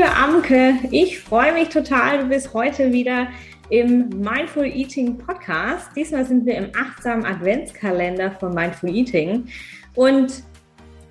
[0.00, 2.20] Liebe Amke, ich freue mich total.
[2.20, 3.28] Du bist heute wieder
[3.68, 5.90] im Mindful Eating Podcast.
[5.94, 9.48] Diesmal sind wir im achtsamen Adventskalender von Mindful Eating.
[9.94, 10.42] Und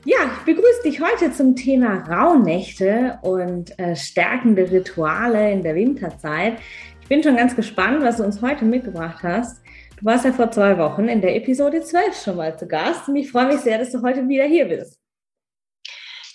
[0.06, 6.58] ja, ich begrüße dich heute zum Thema Rauhnächte und äh, stärkende Rituale in der Winterzeit.
[7.04, 9.62] Ich bin schon ganz gespannt, was du uns heute mitgebracht hast.
[10.00, 13.18] Du warst ja vor zwei Wochen in der Episode 12 schon mal zu Gast und
[13.18, 15.00] ich freue mich sehr, dass du heute wieder hier bist.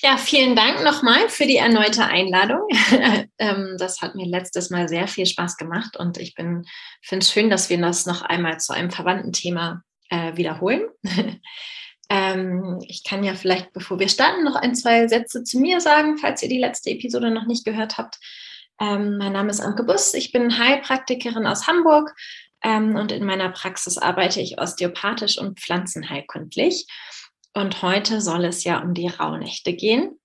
[0.05, 2.69] Ja, vielen Dank nochmal für die erneute Einladung.
[3.39, 6.65] Ähm, das hat mir letztes Mal sehr viel Spaß gemacht und ich finde
[7.11, 10.83] es schön, dass wir das noch einmal zu einem verwandten Thema äh, wiederholen.
[12.11, 16.17] ähm, ich kann ja vielleicht, bevor wir starten, noch ein, zwei Sätze zu mir sagen,
[16.17, 18.19] falls ihr die letzte Episode noch nicht gehört habt.
[18.81, 22.15] Ähm, mein Name ist Anke Bus, ich bin Heilpraktikerin aus Hamburg
[22.67, 26.87] und in meiner Praxis arbeite ich osteopathisch und pflanzenheilkundlich.
[27.55, 30.19] Und heute soll es ja um die Rauhnächte gehen,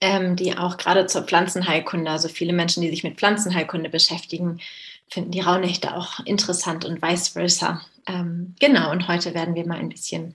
[0.00, 4.60] ähm, die auch gerade zur Pflanzenheilkunde, also viele Menschen, die sich mit Pflanzenheilkunde beschäftigen,
[5.08, 7.80] finden die Rauhnächte auch interessant und vice versa.
[8.06, 10.34] Ähm, genau, und heute werden wir mal ein bisschen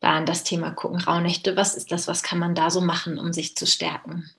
[0.00, 1.00] da an das Thema gucken.
[1.00, 4.30] Rauhnächte, was ist das, was kann man da so machen, um sich zu stärken?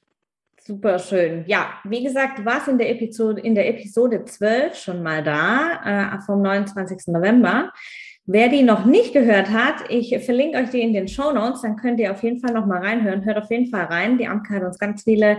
[0.61, 1.43] Super schön.
[1.47, 6.15] Ja, wie gesagt, du warst in der Episode, in der Episode 12 schon mal da,
[6.15, 7.07] äh, vom 29.
[7.07, 7.71] November.
[8.27, 11.75] Wer die noch nicht gehört hat, ich verlinke euch die in den Show Notes, dann
[11.75, 13.23] könnt ihr auf jeden Fall noch mal reinhören.
[13.23, 14.17] Hört auf jeden Fall rein.
[14.17, 15.37] Die Amke hat uns ganz viele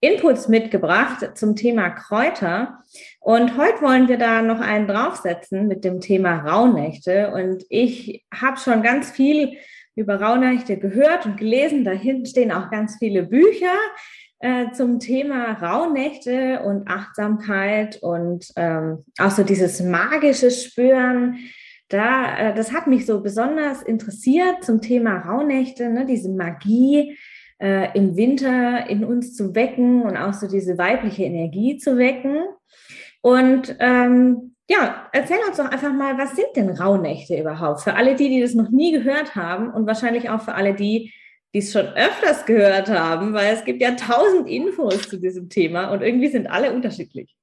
[0.00, 2.82] Inputs mitgebracht zum Thema Kräuter.
[3.20, 7.30] Und heute wollen wir da noch einen draufsetzen mit dem Thema Rauhnächte.
[7.32, 9.56] Und ich habe schon ganz viel
[9.94, 11.84] über Rauhnächte gehört und gelesen.
[11.84, 13.76] Dahinten stehen auch ganz viele Bücher
[14.40, 21.38] äh, zum Thema Rauhnächte und Achtsamkeit und ähm, auch so dieses magische Spüren
[21.88, 27.16] da, äh, das hat mich so besonders interessiert zum Thema Rauhnächte, ne, diese Magie
[27.60, 32.44] äh, im Winter in uns zu wecken und auch so diese weibliche Energie zu wecken.
[33.20, 37.82] Und ähm, ja, erzähl uns doch einfach mal, was sind denn Rauhnächte überhaupt?
[37.82, 41.12] Für alle die, die das noch nie gehört haben und wahrscheinlich auch für alle die,
[41.54, 45.92] die es schon öfters gehört haben, weil es gibt ja tausend Infos zu diesem Thema
[45.92, 47.36] und irgendwie sind alle unterschiedlich.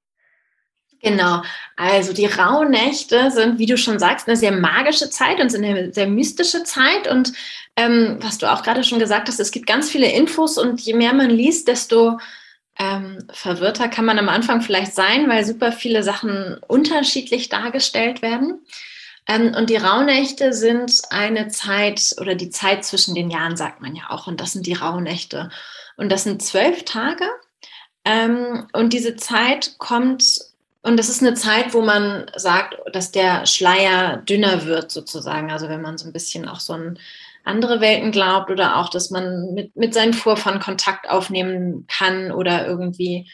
[1.01, 1.41] Genau,
[1.75, 5.91] also die Rauhnächte sind, wie du schon sagst, eine sehr magische Zeit und sind eine
[5.91, 7.07] sehr mystische Zeit.
[7.09, 7.33] Und
[7.75, 10.93] ähm, was du auch gerade schon gesagt hast, es gibt ganz viele Infos und je
[10.93, 12.19] mehr man liest, desto
[12.77, 18.65] ähm, verwirrter kann man am Anfang vielleicht sein, weil super viele Sachen unterschiedlich dargestellt werden.
[19.27, 23.95] Ähm, und die Rauhnächte sind eine Zeit oder die Zeit zwischen den Jahren, sagt man
[23.95, 24.27] ja auch.
[24.27, 25.49] Und das sind die Rauhnächte.
[25.97, 27.25] Und das sind zwölf Tage.
[28.05, 30.50] Ähm, und diese Zeit kommt
[30.83, 35.51] und das ist eine Zeit, wo man sagt, dass der Schleier dünner wird, sozusagen.
[35.51, 36.97] Also wenn man so ein bisschen auch so an
[37.43, 42.65] andere Welten glaubt oder auch, dass man mit, mit seinen Vorfahren Kontakt aufnehmen kann oder
[42.65, 43.29] irgendwie,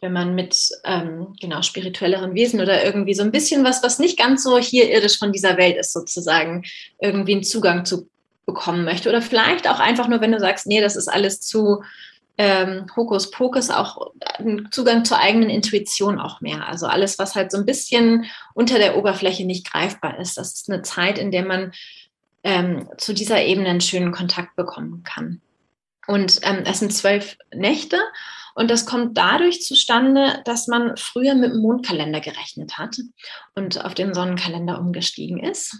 [0.00, 4.18] wenn man mit ähm, genau spirituelleren Wesen oder irgendwie so ein bisschen was, was nicht
[4.18, 6.64] ganz so hier irdisch von dieser Welt ist, sozusagen,
[7.00, 8.08] irgendwie einen Zugang zu
[8.46, 9.08] bekommen möchte.
[9.08, 11.82] Oder vielleicht auch einfach nur, wenn du sagst, nee, das ist alles zu
[12.38, 14.12] ähm, Hokuspokus auch
[14.70, 16.68] Zugang zur eigenen Intuition auch mehr.
[16.68, 20.36] Also alles, was halt so ein bisschen unter der Oberfläche nicht greifbar ist.
[20.36, 21.72] Das ist eine Zeit, in der man
[22.44, 25.40] ähm, zu dieser Ebene einen schönen Kontakt bekommen kann.
[26.06, 27.98] Und ähm, es sind zwölf Nächte
[28.54, 32.96] und das kommt dadurch zustande, dass man früher mit dem Mondkalender gerechnet hat
[33.54, 35.78] und auf den Sonnenkalender umgestiegen ist.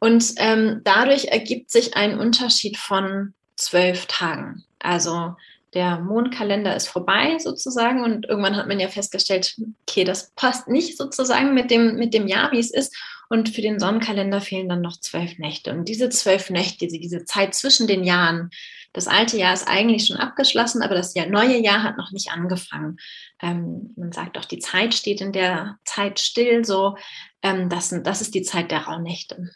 [0.00, 4.64] Und ähm, dadurch ergibt sich ein Unterschied von zwölf Tagen.
[4.80, 5.36] Also
[5.74, 9.56] der Mondkalender ist vorbei sozusagen und irgendwann hat man ja festgestellt,
[9.88, 12.94] okay, das passt nicht sozusagen mit dem, mit dem Jahr, wie es ist.
[13.30, 15.72] Und für den Sonnenkalender fehlen dann noch zwölf Nächte.
[15.72, 18.50] Und diese zwölf Nächte, diese Zeit zwischen den Jahren,
[18.92, 22.98] das alte Jahr ist eigentlich schon abgeschlossen, aber das neue Jahr hat noch nicht angefangen.
[23.40, 26.96] Ähm, man sagt auch, die Zeit steht in der Zeit still, so
[27.42, 29.50] ähm, das, das ist die Zeit der Rauhnächte.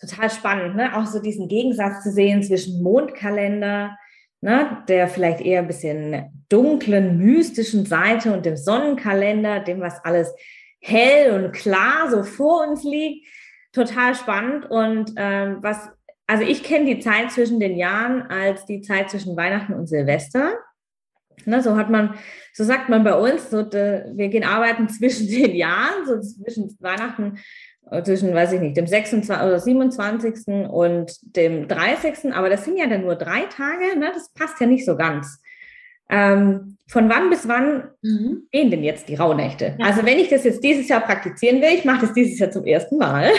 [0.00, 0.96] Total spannend, ne?
[0.96, 3.98] auch so diesen Gegensatz zu sehen zwischen Mondkalender,
[4.40, 4.82] ne?
[4.88, 10.34] der vielleicht eher ein bisschen dunklen, mystischen Seite und dem Sonnenkalender, dem was alles
[10.80, 13.26] hell und klar so vor uns liegt.
[13.72, 15.90] Total spannend und ähm, was
[16.30, 20.52] also ich kenne die Zeit zwischen den Jahren als die Zeit zwischen Weihnachten und Silvester.
[21.44, 22.14] Ne, so hat man,
[22.52, 26.76] so sagt man bei uns, so, de, wir gehen arbeiten zwischen den Jahren, so zwischen
[26.78, 27.38] Weihnachten,
[28.04, 29.30] zwischen, weiß ich nicht, dem 26.
[29.30, 30.46] oder 27.
[30.70, 32.32] und dem 30.
[32.32, 34.10] Aber das sind ja dann nur drei Tage, ne?
[34.14, 35.40] das passt ja nicht so ganz.
[36.08, 38.48] Ähm, von wann bis wann mhm.
[38.50, 39.76] gehen denn jetzt die Rauhnächte?
[39.78, 39.86] Ja.
[39.86, 42.64] Also wenn ich das jetzt dieses Jahr praktizieren will, ich mache das dieses Jahr zum
[42.64, 43.30] ersten Mal,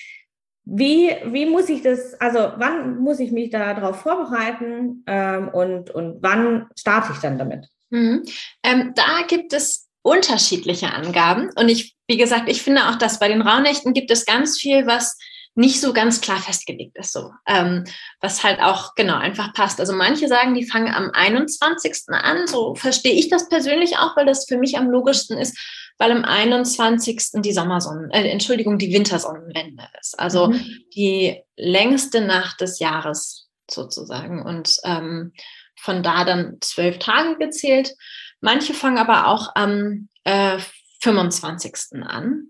[0.64, 6.22] wie, wie muss ich das, also wann muss ich mich darauf vorbereiten ähm, und, und
[6.22, 7.68] wann starte ich dann damit?
[7.90, 8.22] Mhm.
[8.62, 11.50] Ähm, da gibt es unterschiedliche Angaben.
[11.56, 14.86] Und ich, wie gesagt, ich finde auch, dass bei den Rauhnächten gibt es ganz viel,
[14.86, 15.16] was
[15.54, 17.84] nicht so ganz klar festgelegt ist, so ähm,
[18.20, 19.80] was halt auch genau einfach passt.
[19.80, 22.08] Also manche sagen, die fangen am 21.
[22.08, 25.58] an, so verstehe ich das persönlich auch, weil das für mich am logischsten ist,
[25.98, 27.42] weil am 21.
[27.42, 30.18] die Sommersonnen, äh, Entschuldigung, die Wintersonnenwende ist.
[30.18, 30.84] Also mhm.
[30.94, 34.42] die längste Nacht des Jahres sozusagen.
[34.42, 35.32] Und ähm,
[35.82, 37.94] von da dann zwölf Tage gezählt.
[38.42, 40.58] Manche fangen aber auch am äh,
[41.00, 42.02] 25.
[42.02, 42.48] an.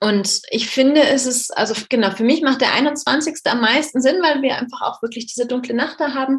[0.00, 3.36] Und ich finde, es ist, also genau, für mich macht der 21.
[3.44, 6.38] am meisten Sinn, weil wir einfach auch wirklich diese dunkle Nacht da haben.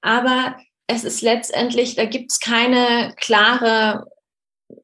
[0.00, 0.56] Aber
[0.86, 4.06] es ist letztendlich, da gibt es keine klare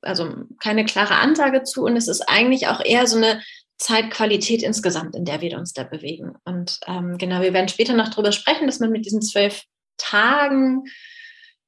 [0.03, 3.43] also keine klare Ansage zu und es ist eigentlich auch eher so eine
[3.79, 6.35] Zeitqualität insgesamt, in der wir uns da bewegen.
[6.45, 9.65] Und ähm, genau, wir werden später noch darüber sprechen, dass man mit diesen zwölf
[9.99, 10.85] Tagen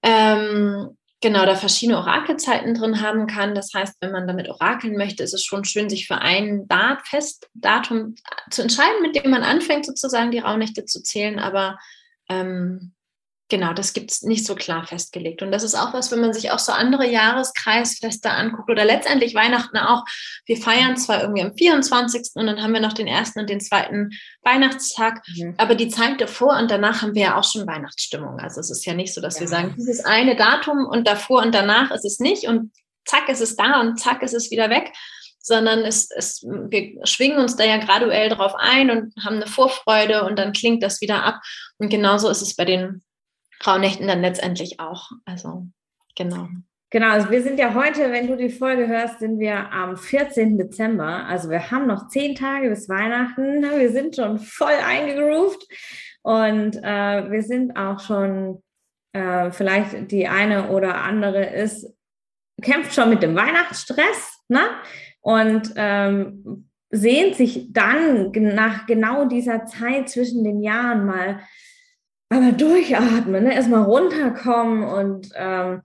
[0.03, 3.55] ähm, genau da verschiedene Orakelzeiten drin haben kann.
[3.55, 7.06] Das heißt, wenn man damit orakeln möchte, ist es schon schön, sich für ein Dat
[7.06, 8.15] Festdatum
[8.50, 11.38] zu entscheiden, mit dem man anfängt, sozusagen die Rauhnächte zu zählen.
[11.38, 11.79] Aber
[12.29, 12.93] ähm,
[13.50, 15.41] Genau, das gibt es nicht so klar festgelegt.
[15.41, 19.35] Und das ist auch was, wenn man sich auch so andere Jahreskreisfeste anguckt oder letztendlich
[19.35, 20.05] Weihnachten auch.
[20.45, 22.33] Wir feiern zwar irgendwie am 24.
[22.35, 24.11] und dann haben wir noch den ersten und den zweiten
[24.43, 25.55] Weihnachtstag, mhm.
[25.56, 28.39] aber die Zeit davor und danach haben wir ja auch schon Weihnachtsstimmung.
[28.39, 29.41] Also es ist ja nicht so, dass ja.
[29.41, 32.73] wir sagen, dieses eine Datum und davor und danach ist es nicht und
[33.06, 34.93] zack ist es da und zack ist es wieder weg,
[35.41, 40.25] sondern es, es, wir schwingen uns da ja graduell drauf ein und haben eine Vorfreude
[40.25, 41.41] und dann klingt das wieder ab.
[41.79, 43.03] Und genauso ist es bei den
[43.67, 45.11] Rauhnächten dann letztendlich auch.
[45.25, 45.67] Also
[46.17, 46.49] genau.
[46.91, 50.57] Genau, also wir sind ja heute, wenn du die Folge hörst, sind wir am 14.
[50.57, 51.27] Dezember.
[51.27, 53.63] Also wir haben noch zehn Tage bis Weihnachten.
[53.63, 55.67] Wir sind schon voll eingegroovt
[56.23, 58.63] und äh, wir sind auch schon,
[59.13, 61.95] äh, vielleicht die eine oder andere ist,
[62.63, 64.63] kämpft schon mit dem Weihnachtsstress, ne?
[65.21, 71.41] Und ähm, sehnt sich dann nach genau dieser Zeit zwischen den Jahren mal
[72.31, 73.55] aber durchatmen, ne?
[73.55, 75.83] erstmal runterkommen und ähm,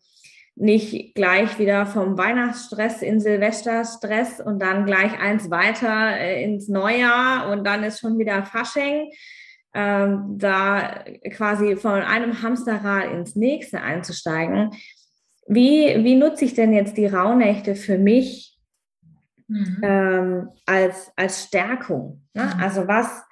[0.56, 7.52] nicht gleich wieder vom Weihnachtsstress in Silvesterstress und dann gleich eins weiter äh, ins Neujahr
[7.52, 9.12] und dann ist schon wieder Fasching.
[9.76, 14.70] Ähm, da quasi von einem Hamsterrad ins nächste einzusteigen.
[15.48, 18.60] Wie, wie nutze ich denn jetzt die Rauhnächte für mich
[19.48, 19.82] mhm.
[19.82, 22.22] ähm, als, als Stärkung?
[22.36, 22.44] Ne?
[22.44, 22.64] Mhm.
[22.64, 23.24] Also was,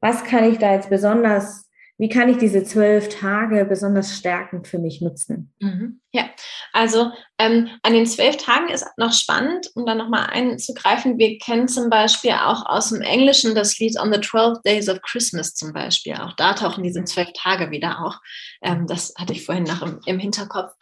[0.00, 1.69] was kann ich da jetzt besonders
[2.00, 5.52] wie kann ich diese zwölf Tage besonders stärkend für mich nutzen?
[5.60, 6.00] Mhm.
[6.12, 6.30] Ja,
[6.72, 11.18] also ähm, an den zwölf Tagen ist noch spannend, um da nochmal einzugreifen.
[11.18, 15.02] Wir kennen zum Beispiel auch aus dem Englischen das Lied On the 12 Days of
[15.02, 16.14] Christmas zum Beispiel.
[16.14, 18.16] Auch da tauchen diese zwölf Tage wieder auch.
[18.62, 20.72] Ähm, das hatte ich vorhin noch im, im, Hinterkopf.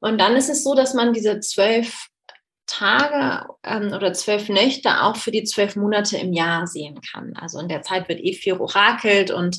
[0.00, 2.06] Und dann ist es so, dass man diese zwölf
[2.68, 7.34] Tage ähm, oder zwölf Nächte auch für die zwölf Monate im Jahr sehen kann.
[7.34, 9.58] Also in der Zeit wird eh viel orakelt und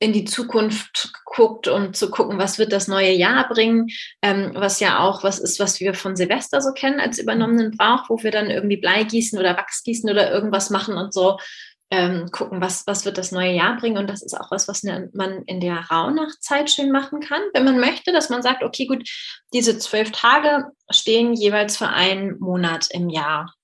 [0.00, 3.88] in die Zukunft guckt, um zu gucken, was wird das neue Jahr bringen,
[4.22, 8.08] ähm, was ja auch was ist, was wir von Silvester so kennen als übernommenen Brauch,
[8.08, 11.38] wo wir dann irgendwie Blei gießen oder Wachs gießen oder irgendwas machen und so
[11.90, 13.96] ähm, gucken, was, was wird das neue Jahr bringen.
[13.96, 17.64] Und das ist auch was, was ne, man in der Rauhnachtzeit schön machen kann, wenn
[17.64, 19.08] man möchte, dass man sagt, okay, gut,
[19.52, 23.54] diese zwölf Tage stehen jeweils für einen Monat im Jahr.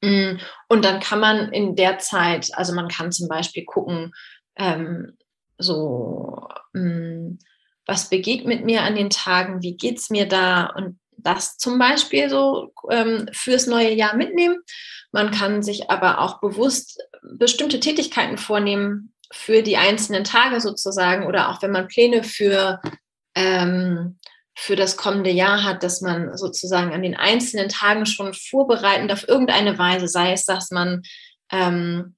[0.00, 0.38] Mm,
[0.68, 4.12] und dann kann man in der Zeit, also man kann zum Beispiel gucken,
[4.56, 5.16] ähm,
[5.62, 7.38] so, mh, hm,
[7.86, 12.28] was begegnet mir an den Tagen, wie geht es mir da und das zum Beispiel
[12.28, 14.58] so ähm, fürs neue Jahr mitnehmen.
[15.12, 21.50] Man kann sich aber auch bewusst bestimmte Tätigkeiten vornehmen für die einzelnen Tage sozusagen oder
[21.50, 22.80] auch wenn man Pläne für,
[23.34, 24.18] ähm,
[24.54, 29.26] für das kommende Jahr hat, dass man sozusagen an den einzelnen Tagen schon vorbereitend auf
[29.26, 31.02] irgendeine Weise, sei es, dass man
[31.50, 32.16] ähm,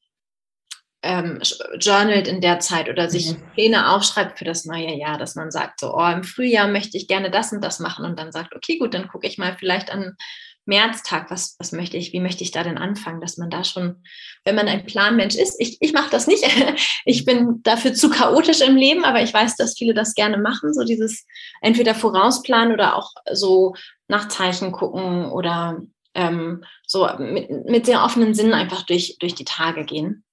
[1.05, 1.39] ähm,
[1.79, 3.43] journalt in der Zeit oder sich mhm.
[3.53, 7.07] Pläne aufschreibt für das neue Jahr, dass man sagt, so, oh, im Frühjahr möchte ich
[7.07, 9.93] gerne das und das machen und dann sagt, okay, gut, dann gucke ich mal vielleicht
[9.93, 10.17] an
[10.65, 14.03] Märztag, was, was möchte ich, wie möchte ich da denn anfangen, dass man da schon,
[14.45, 16.43] wenn man ein Planmensch ist, ich, ich mache das nicht,
[17.05, 20.73] ich bin dafür zu chaotisch im Leben, aber ich weiß, dass viele das gerne machen,
[20.73, 21.27] so dieses
[21.61, 23.75] entweder vorausplanen oder auch so
[24.09, 25.83] nach Zeichen gucken oder
[26.15, 30.25] ähm, so mit, mit sehr offenen Sinnen einfach durch, durch die Tage gehen.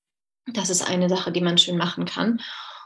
[0.48, 2.42] Das ist eine Sache, die man schön machen kann.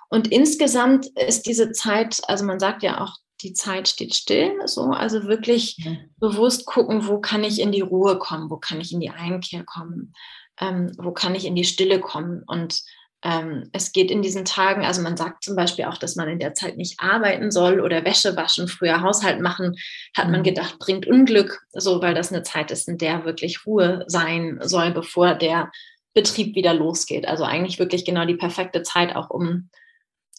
[0.09, 4.85] Und insgesamt ist diese Zeit, also man sagt ja auch, die Zeit steht still, so,
[4.85, 5.91] also wirklich ja.
[6.17, 9.63] bewusst gucken, wo kann ich in die Ruhe kommen, wo kann ich in die Einkehr
[9.63, 10.13] kommen,
[10.59, 12.43] ähm, wo kann ich in die Stille kommen.
[12.47, 12.81] Und
[13.24, 16.39] ähm, es geht in diesen Tagen, also man sagt zum Beispiel auch, dass man in
[16.39, 19.75] der Zeit nicht arbeiten soll oder Wäsche waschen, früher Haushalt machen,
[20.15, 20.45] hat man mhm.
[20.45, 24.91] gedacht, bringt Unglück, so, weil das eine Zeit ist, in der wirklich Ruhe sein soll,
[24.91, 25.71] bevor der
[26.15, 27.27] Betrieb wieder losgeht.
[27.27, 29.69] Also eigentlich wirklich genau die perfekte Zeit auch, um,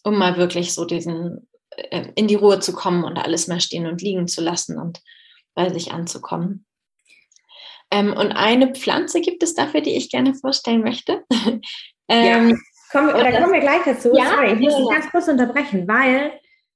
[0.03, 3.85] um mal wirklich so diesen äh, in die Ruhe zu kommen und alles mal stehen
[3.85, 5.01] und liegen zu lassen und
[5.53, 6.65] bei sich anzukommen.
[7.91, 11.23] Ähm, und eine Pflanze gibt es dafür, die ich gerne vorstellen möchte.
[12.09, 12.55] ähm, ja,
[12.91, 14.11] komm, da kommen wir gleich dazu.
[14.13, 16.33] Ja, Sorry, ich muss ja, ganz kurz unterbrechen, weil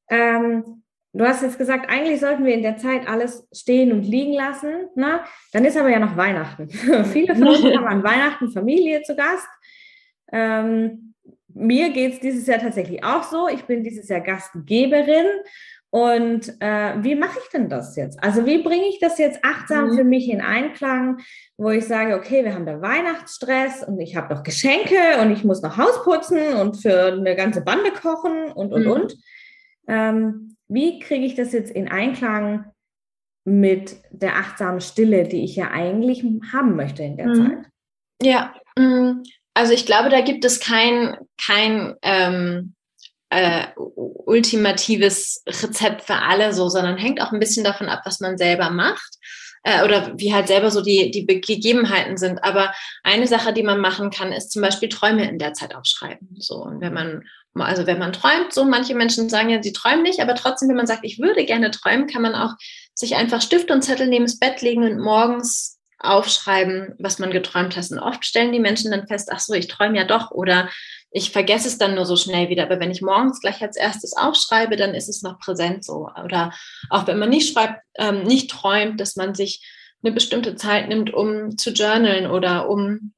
[0.10, 0.81] ähm,
[1.14, 4.88] Du hast jetzt gesagt, eigentlich sollten wir in der Zeit alles stehen und liegen lassen.
[4.96, 5.20] Ne?
[5.52, 6.70] Dann ist aber ja noch Weihnachten.
[7.12, 9.48] Viele von uns haben an Weihnachten Familie zu Gast.
[10.32, 11.14] Ähm,
[11.54, 13.50] mir geht es dieses Jahr tatsächlich auch so.
[13.50, 15.26] Ich bin dieses Jahr Gastgeberin.
[15.90, 18.24] Und äh, wie mache ich denn das jetzt?
[18.24, 19.98] Also wie bringe ich das jetzt achtsam mhm.
[19.98, 21.18] für mich in Einklang,
[21.58, 25.44] wo ich sage, okay, wir haben da Weihnachtsstress und ich habe noch Geschenke und ich
[25.44, 28.92] muss noch Haus putzen und für eine ganze Bande kochen und, und, mhm.
[28.92, 29.18] und.
[29.90, 32.72] Ähm, wie kriege ich das jetzt in Einklang
[33.44, 36.24] mit der achtsamen Stille, die ich ja eigentlich
[36.54, 37.36] haben möchte in der mhm.
[37.36, 37.66] Zeit?
[38.22, 39.24] Ja, mm,
[39.54, 42.74] also ich glaube, da gibt es kein, kein ähm,
[43.30, 48.38] äh, ultimatives Rezept für alle so, sondern hängt auch ein bisschen davon ab, was man
[48.38, 49.18] selber macht
[49.64, 52.44] äh, oder wie halt selber so die, die Gegebenheiten sind.
[52.44, 56.36] Aber eine Sache, die man machen kann, ist zum Beispiel Träume in der Zeit aufschreiben.
[56.40, 60.04] So, und wenn man also wenn man träumt, so manche Menschen sagen ja, sie träumen
[60.04, 62.54] nicht, aber trotzdem, wenn man sagt, ich würde gerne träumen, kann man auch
[62.94, 67.76] sich einfach Stift und Zettel neben das Bett legen und morgens aufschreiben, was man geträumt
[67.76, 67.92] hat.
[67.92, 70.70] Und oft stellen die Menschen dann fest, ach so, ich träume ja doch oder
[71.12, 72.64] ich vergesse es dann nur so schnell wieder.
[72.64, 76.10] Aber wenn ich morgens gleich als erstes aufschreibe, dann ist es noch präsent so.
[76.24, 76.54] Oder
[76.90, 79.66] auch wenn man nicht schreibt, ähm, nicht träumt, dass man sich
[80.04, 83.14] eine bestimmte Zeit nimmt, um zu journalen oder um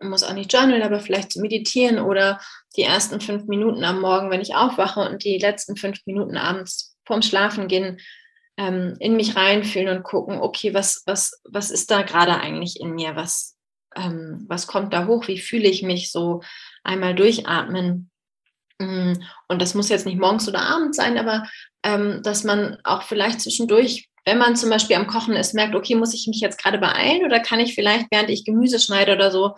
[0.00, 2.40] man muss auch nicht journalen, aber vielleicht zu meditieren oder
[2.76, 6.96] die ersten fünf Minuten am Morgen, wenn ich aufwache und die letzten fünf Minuten abends
[7.06, 7.98] vorm Schlafengehen
[8.56, 12.94] ähm, in mich reinfühlen und gucken, okay, was, was, was ist da gerade eigentlich in
[12.94, 13.16] mir?
[13.16, 13.56] Was,
[13.94, 15.28] ähm, was kommt da hoch?
[15.28, 16.42] Wie fühle ich mich so?
[16.82, 18.10] Einmal durchatmen.
[18.78, 19.14] Mm,
[19.48, 21.46] und das muss jetzt nicht morgens oder abends sein, aber
[21.82, 25.94] ähm, dass man auch vielleicht zwischendurch wenn man zum Beispiel am Kochen ist, merkt, okay,
[25.94, 29.30] muss ich mich jetzt gerade beeilen oder kann ich vielleicht, während ich Gemüse schneide oder
[29.30, 29.54] so,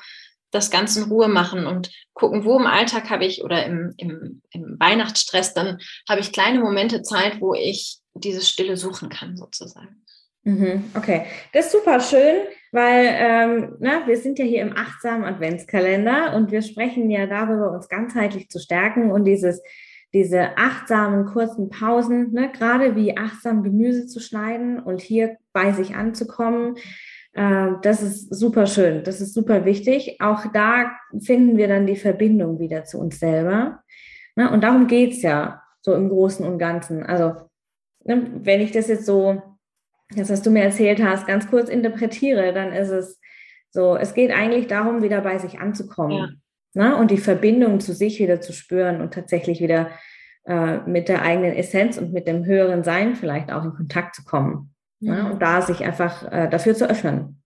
[0.50, 4.42] das Ganze in Ruhe machen und gucken, wo im Alltag habe ich oder im, im,
[4.50, 5.78] im Weihnachtsstress, dann
[6.08, 10.04] habe ich kleine Momente Zeit, wo ich diese Stille suchen kann, sozusagen.
[10.44, 12.36] Mhm, okay, das ist super schön,
[12.72, 17.72] weil ähm, na, wir sind ja hier im achtsamen Adventskalender und wir sprechen ja darüber,
[17.72, 19.62] uns ganzheitlich zu stärken und dieses,
[20.14, 25.96] diese achtsamen kurzen Pausen, ne, gerade wie achtsam Gemüse zu schneiden und hier bei sich
[25.96, 26.76] anzukommen,
[27.34, 30.20] ähm, das ist super schön, das ist super wichtig.
[30.20, 33.80] Auch da finden wir dann die Verbindung wieder zu uns selber.
[34.34, 34.50] Ne?
[34.50, 37.04] Und darum geht es ja so im Großen und Ganzen.
[37.04, 37.47] Also,
[38.08, 39.42] wenn ich das jetzt so,
[40.10, 43.20] das, was du mir erzählt hast, ganz kurz interpretiere, dann ist es
[43.70, 46.40] so, es geht eigentlich darum, wieder bei sich anzukommen
[46.74, 46.88] ja.
[46.88, 46.96] ne?
[46.96, 49.90] und die Verbindung zu sich wieder zu spüren und tatsächlich wieder
[50.46, 54.24] äh, mit der eigenen Essenz und mit dem höheren Sein vielleicht auch in Kontakt zu
[54.24, 54.74] kommen.
[55.00, 55.12] Ne?
[55.12, 55.18] Mhm.
[55.18, 55.32] Ne?
[55.32, 57.42] Und da sich einfach äh, dafür zu öffnen.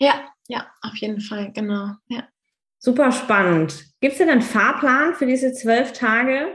[0.00, 0.14] Ja,
[0.48, 1.92] ja, auf jeden Fall, genau.
[2.08, 2.24] Ja.
[2.78, 3.84] Super spannend.
[4.00, 6.48] Gibt es denn einen Fahrplan für diese zwölf Tage?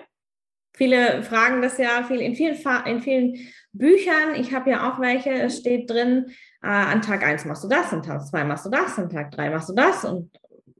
[0.75, 3.37] Viele fragen das ja viel in vielen, in vielen
[3.71, 4.35] Büchern.
[4.35, 5.31] Ich habe ja auch welche.
[5.31, 6.27] Es steht drin,
[6.61, 9.31] äh, an Tag 1 machst du das, an Tag 2 machst du das, an Tag
[9.31, 10.03] 3 machst du das.
[10.03, 10.31] Und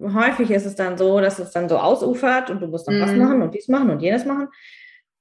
[0.02, 3.00] häufig ist es dann so, dass es dann so ausufert und du musst noch mhm.
[3.00, 4.50] das machen und dies machen und jenes machen.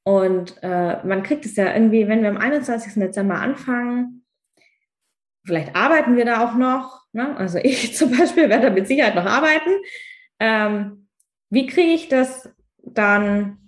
[0.04, 2.95] Und äh, man kriegt es ja irgendwie, wenn wir am 21.
[2.95, 4.25] Dezember anfangen,
[5.47, 7.02] vielleicht arbeiten wir da auch noch.
[7.12, 7.37] Ne?
[7.37, 9.71] Also ich zum Beispiel werde da mit Sicherheit noch arbeiten.
[10.40, 11.09] Ähm,
[11.50, 12.52] wie kriege ich das
[12.83, 13.63] dann,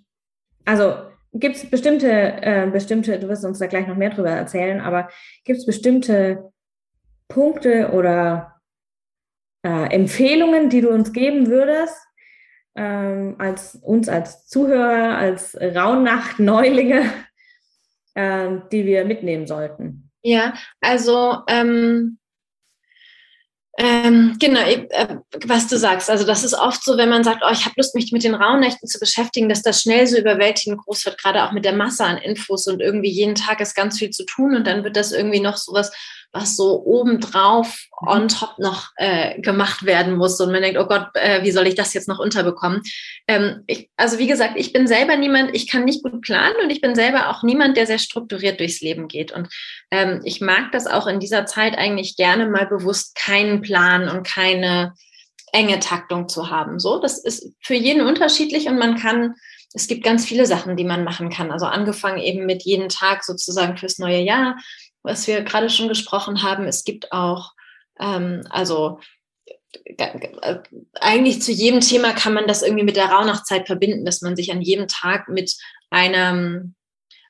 [0.67, 0.97] also
[1.33, 5.09] gibt es bestimmte, äh, bestimmte, du wirst uns da gleich noch mehr drüber erzählen, aber
[5.45, 6.53] gibt es bestimmte
[7.29, 8.61] Punkte oder
[9.63, 11.97] äh, Empfehlungen, die du uns geben würdest,
[12.77, 17.05] ähm, als uns als Zuhörer, als Rauhnacht-Neulinge,
[18.15, 20.11] äh, die wir mitnehmen sollten?
[20.23, 22.19] Ja, also ähm,
[23.79, 26.09] ähm, genau, äh, was du sagst.
[26.11, 28.35] Also das ist oft so, wenn man sagt, oh, ich habe Lust, mich mit den
[28.35, 32.05] Rauhnächten zu beschäftigen, dass das schnell so überwältigend groß wird, gerade auch mit der Masse
[32.05, 35.13] an Infos und irgendwie jeden Tag ist ganz viel zu tun und dann wird das
[35.13, 35.93] irgendwie noch sowas was
[36.45, 38.09] so obendrauf mhm.
[38.09, 40.41] on top noch äh, gemacht werden muss.
[40.41, 42.83] Und man denkt, oh Gott, äh, wie soll ich das jetzt noch unterbekommen?
[43.29, 46.71] Ähm, ich, also wie gesagt, ich bin selber niemand, ich kann nicht gut planen und
[46.71, 49.33] ich bin selber auch niemand, der sehr strukturiert durchs Leben geht.
[49.33, 49.49] Und
[49.91, 54.27] ähm, ich mag das auch in dieser Zeit eigentlich gerne mal bewusst keinen Plan und
[54.27, 54.95] keine
[55.53, 56.79] enge Taktung zu haben.
[56.79, 59.35] So, das ist für jeden unterschiedlich und man kann
[59.77, 61.53] es gibt ganz viele Sachen, die man machen kann.
[61.53, 64.57] Also angefangen eben mit jeden Tag sozusagen fürs neue Jahr
[65.07, 66.67] was wir gerade schon gesprochen haben.
[66.67, 67.53] Es gibt auch,
[67.99, 68.99] ähm, also
[69.97, 70.59] äh,
[70.95, 74.53] eigentlich zu jedem Thema kann man das irgendwie mit der Rauhnachtzeit verbinden, dass man sich
[74.53, 75.55] an jedem Tag mit
[75.91, 76.75] einem,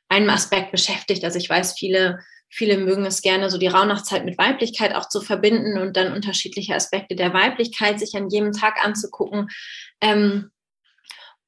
[0.08, 1.24] einem Aspekt beschäftigt.
[1.24, 5.20] Also ich weiß, viele, viele mögen es gerne, so die Rauhnachtzeit mit Weiblichkeit auch zu
[5.20, 9.48] verbinden und dann unterschiedliche Aspekte der Weiblichkeit sich an jedem Tag anzugucken.
[10.00, 10.50] Ähm,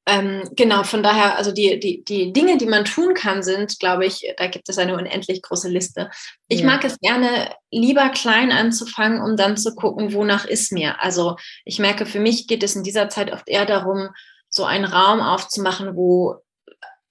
[0.09, 4.07] ähm, genau, von daher, also die, die, die Dinge, die man tun kann, sind, glaube
[4.07, 6.11] ich, da gibt es eine unendlich große Liste.
[6.49, 6.67] Ich ja.
[6.67, 11.03] mag es gerne, lieber klein anzufangen, um dann zu gucken, wonach ist mir.
[11.03, 11.37] Also
[11.67, 14.09] ich merke, für mich geht es in dieser Zeit oft eher darum,
[14.49, 16.37] so einen Raum aufzumachen, wo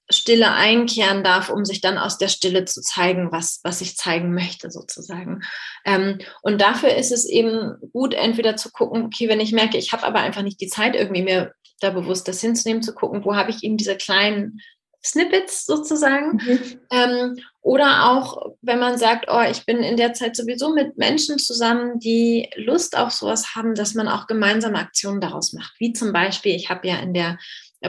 [0.10, 4.34] Stille einkehren darf, um sich dann aus der Stille zu zeigen, was, was ich zeigen
[4.34, 5.42] möchte, sozusagen.
[5.86, 9.92] Ähm, und dafür ist es eben gut, entweder zu gucken, okay, wenn ich merke, ich
[9.92, 13.36] habe aber einfach nicht die Zeit, irgendwie mir da bewusst das hinzunehmen, zu gucken, wo
[13.36, 14.60] habe ich eben diese kleinen
[15.04, 16.40] Snippets sozusagen.
[16.44, 16.80] Mhm.
[16.92, 21.38] Ähm, oder auch, wenn man sagt, oh, ich bin in der Zeit sowieso mit Menschen
[21.38, 25.74] zusammen, die Lust auf sowas haben, dass man auch gemeinsame Aktionen daraus macht.
[25.80, 27.38] Wie zum Beispiel, ich habe ja in der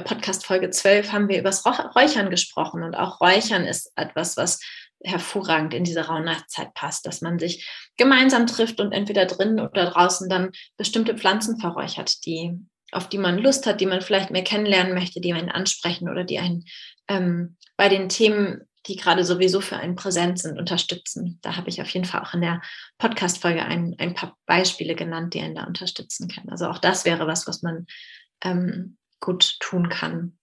[0.04, 4.60] Podcast Folge 12 haben wir über das Räuchern gesprochen und auch Räuchern ist etwas, was
[5.02, 10.28] hervorragend in diese Rauhnachtzeit passt, dass man sich gemeinsam trifft und entweder drinnen oder draußen
[10.28, 12.58] dann bestimmte Pflanzen verräuchert, die
[12.92, 16.24] auf die man Lust hat, die man vielleicht mehr kennenlernen möchte, die einen ansprechen oder
[16.24, 16.64] die einen
[17.08, 21.38] ähm, bei den Themen, die gerade sowieso für einen präsent sind, unterstützen.
[21.42, 22.62] Da habe ich auf jeden Fall auch in der
[22.98, 26.48] Podcast-Folge ein, ein paar Beispiele genannt, die einen da unterstützen können.
[26.48, 27.86] Also auch das wäre was, was man
[28.42, 30.38] ähm, gut tun kann.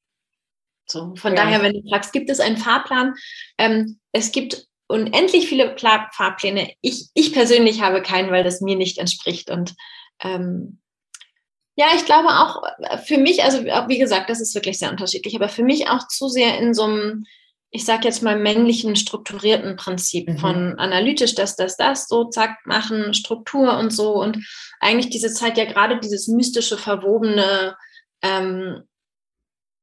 [0.87, 1.43] So, von ja.
[1.43, 3.15] daher, wenn du fragst, gibt es einen Fahrplan?
[3.57, 6.73] Ähm, es gibt unendlich viele Pla Fahrpläne.
[6.81, 9.73] Ich, ich persönlich habe keinen, weil das mir nicht entspricht und
[10.23, 10.79] ähm,
[11.75, 15.35] ja, ich glaube auch äh, für mich, also wie gesagt, das ist wirklich sehr unterschiedlich,
[15.35, 17.25] aber für mich auch zu sehr in so einem,
[17.69, 20.37] ich sage jetzt mal, männlichen, strukturierten Prinzip mhm.
[20.37, 24.13] von analytisch, das, das, das, so, zack, machen, Struktur und so.
[24.13, 24.45] Und
[24.79, 27.75] eigentlich diese Zeit ja gerade dieses mystische, verwobene,
[28.21, 28.83] ähm,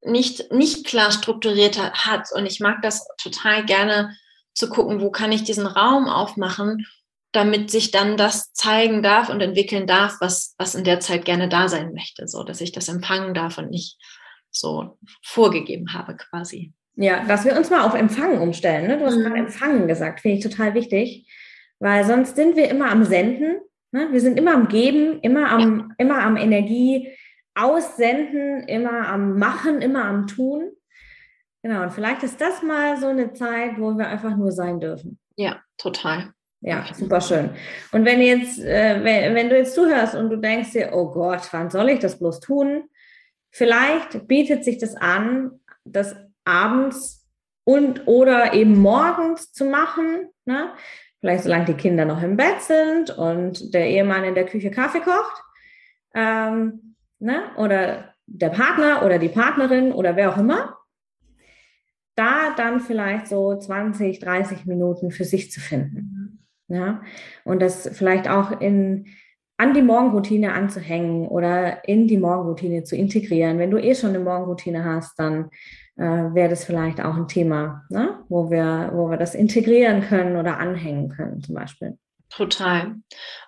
[0.05, 2.29] nicht, nicht klar strukturierte hat.
[2.35, 4.17] Und ich mag das total gerne
[4.55, 6.87] zu gucken, wo kann ich diesen Raum aufmachen
[7.33, 11.49] damit sich dann das zeigen darf und entwickeln darf, was, was in der Zeit gerne
[11.49, 13.99] da sein möchte, so dass ich das empfangen darf und nicht
[14.51, 16.73] so vorgegeben habe quasi.
[16.95, 18.87] Ja, dass wir uns mal auf Empfangen umstellen.
[18.87, 18.99] Ne?
[18.99, 19.23] Du hast mhm.
[19.23, 21.27] gerade Empfangen gesagt, finde ich total wichtig,
[21.79, 23.61] weil sonst sind wir immer am Senden.
[23.93, 24.09] Ne?
[24.13, 25.95] Wir sind immer am Geben, immer am, ja.
[25.97, 27.09] immer am Energie
[27.55, 30.73] aussenden, immer am Machen, immer am Tun.
[31.63, 35.19] Genau, und vielleicht ist das mal so eine Zeit, wo wir einfach nur sein dürfen.
[35.37, 36.35] Ja, total.
[36.65, 37.51] Ja, super schön.
[37.91, 41.71] Und wenn jetzt, äh, wenn, du jetzt zuhörst und du denkst dir, oh Gott, wann
[41.71, 42.85] soll ich das bloß tun?
[43.51, 47.29] Vielleicht bietet sich das an, das abends
[47.65, 50.29] und oder eben morgens zu machen.
[50.45, 50.73] Ne?
[51.19, 55.01] Vielleicht solange die Kinder noch im Bett sind und der Ehemann in der Küche Kaffee
[55.01, 55.43] kocht.
[56.15, 57.43] Ähm, ne?
[57.57, 60.79] Oder der Partner oder die Partnerin oder wer auch immer.
[62.15, 66.22] Da dann vielleicht so 20, 30 Minuten für sich zu finden.
[66.73, 67.03] Ja?
[67.45, 69.07] Und das vielleicht auch in,
[69.57, 73.59] an die Morgenroutine anzuhängen oder in die Morgenroutine zu integrieren.
[73.59, 75.51] Wenn du eh schon eine Morgenroutine hast, dann
[75.97, 78.19] äh, wäre das vielleicht auch ein Thema, ne?
[78.29, 81.99] wo, wir, wo wir das integrieren können oder anhängen können zum Beispiel.
[82.35, 82.95] Total.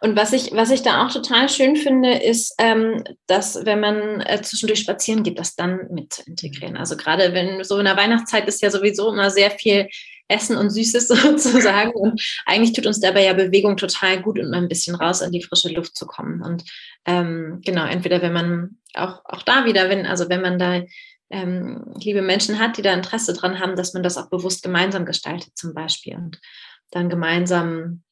[0.03, 4.21] Und was ich, was ich da auch total schön finde, ist, ähm, dass wenn man
[4.21, 6.77] äh, zwischendurch spazieren geht, das dann mit zu integrieren.
[6.77, 9.89] Also gerade wenn so in der Weihnachtszeit ist ja sowieso immer sehr viel
[10.35, 11.92] Essen und Süßes sozusagen.
[11.92, 15.33] Und eigentlich tut uns dabei ja Bewegung total gut und mal ein bisschen raus in
[15.33, 16.42] die frische Luft zu kommen.
[16.42, 16.64] Und
[17.07, 20.83] ähm, genau, entweder wenn man auch, auch da wieder, wenn, also wenn man da
[21.31, 25.05] ähm, liebe Menschen hat, die da Interesse dran haben, dass man das auch bewusst gemeinsam
[25.05, 26.40] gestaltet zum Beispiel und
[26.90, 28.03] dann gemeinsam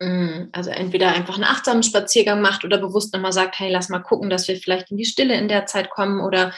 [0.00, 4.00] mm, also entweder einfach einen achtsamen Spaziergang macht oder bewusst nochmal sagt, hey, lass mal
[4.00, 6.52] gucken, dass wir vielleicht in die Stille in der Zeit kommen oder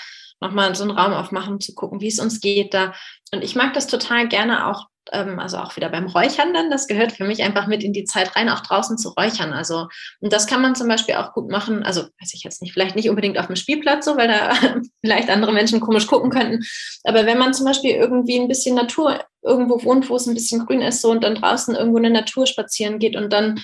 [0.44, 2.94] nochmal so einen Raum aufmachen, zu gucken, wie es uns geht da.
[3.32, 6.86] Und ich mag das total gerne auch ähm, also auch wieder beim Räuchern dann, das
[6.86, 9.52] gehört für mich einfach mit in die Zeit rein, auch draußen zu räuchern.
[9.52, 9.88] Also,
[10.20, 12.96] und das kann man zum Beispiel auch gut machen, also weiß ich jetzt nicht, vielleicht
[12.96, 14.52] nicht unbedingt auf dem Spielplatz so, weil da
[15.04, 16.64] vielleicht andere Menschen komisch gucken könnten.
[17.04, 20.64] Aber wenn man zum Beispiel irgendwie ein bisschen Natur irgendwo wohnt, wo es ein bisschen
[20.66, 23.60] grün ist so und dann draußen irgendwo in der Natur spazieren geht und dann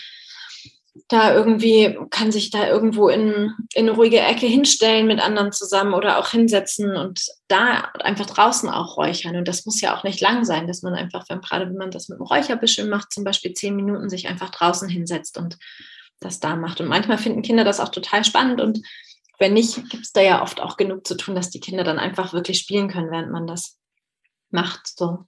[1.09, 5.95] da irgendwie, kann sich da irgendwo in, in eine ruhige Ecke hinstellen mit anderen zusammen
[5.95, 9.37] oder auch hinsetzen und da einfach draußen auch räuchern.
[9.37, 11.91] Und das muss ja auch nicht lang sein, dass man einfach, wenn, gerade wenn man
[11.91, 15.59] das mit einem Räucherbüschel macht, zum Beispiel zehn Minuten sich einfach draußen hinsetzt und
[16.21, 16.81] das da macht.
[16.81, 18.81] Und manchmal finden Kinder das auch total spannend und
[19.41, 21.99] wenn nicht, gibt es da ja oft auch genug zu tun, dass die Kinder dann
[21.99, 23.79] einfach wirklich spielen können, während man das
[24.51, 24.87] macht.
[24.87, 25.25] So.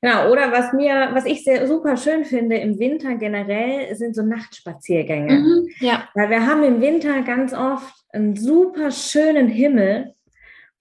[0.00, 4.22] Genau, oder was mir, was ich sehr super schön finde im Winter generell, sind so
[4.22, 5.32] Nachtspaziergänge.
[5.32, 6.08] Mhm, ja.
[6.14, 10.14] Weil wir haben im Winter ganz oft einen super schönen Himmel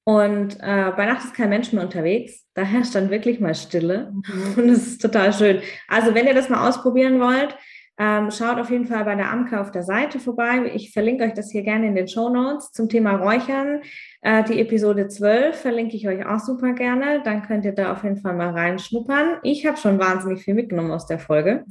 [0.04, 2.45] und äh, bei Nacht ist kein Mensch mehr unterwegs.
[2.54, 4.54] Da herrscht dann wirklich mal Stille mhm.
[4.56, 5.60] und es ist total schön.
[5.89, 7.58] Also wenn ihr das mal ausprobieren wollt,
[7.99, 10.71] ähm, schaut auf jeden Fall bei der Amke auf der Seite vorbei.
[10.75, 13.81] Ich verlinke euch das hier gerne in den Show Notes zum Thema Räuchern.
[14.21, 17.21] Äh, die Episode 12 verlinke ich euch auch super gerne.
[17.23, 19.39] Dann könnt ihr da auf jeden Fall mal reinschnuppern.
[19.41, 21.65] Ich habe schon wahnsinnig viel mitgenommen aus der Folge.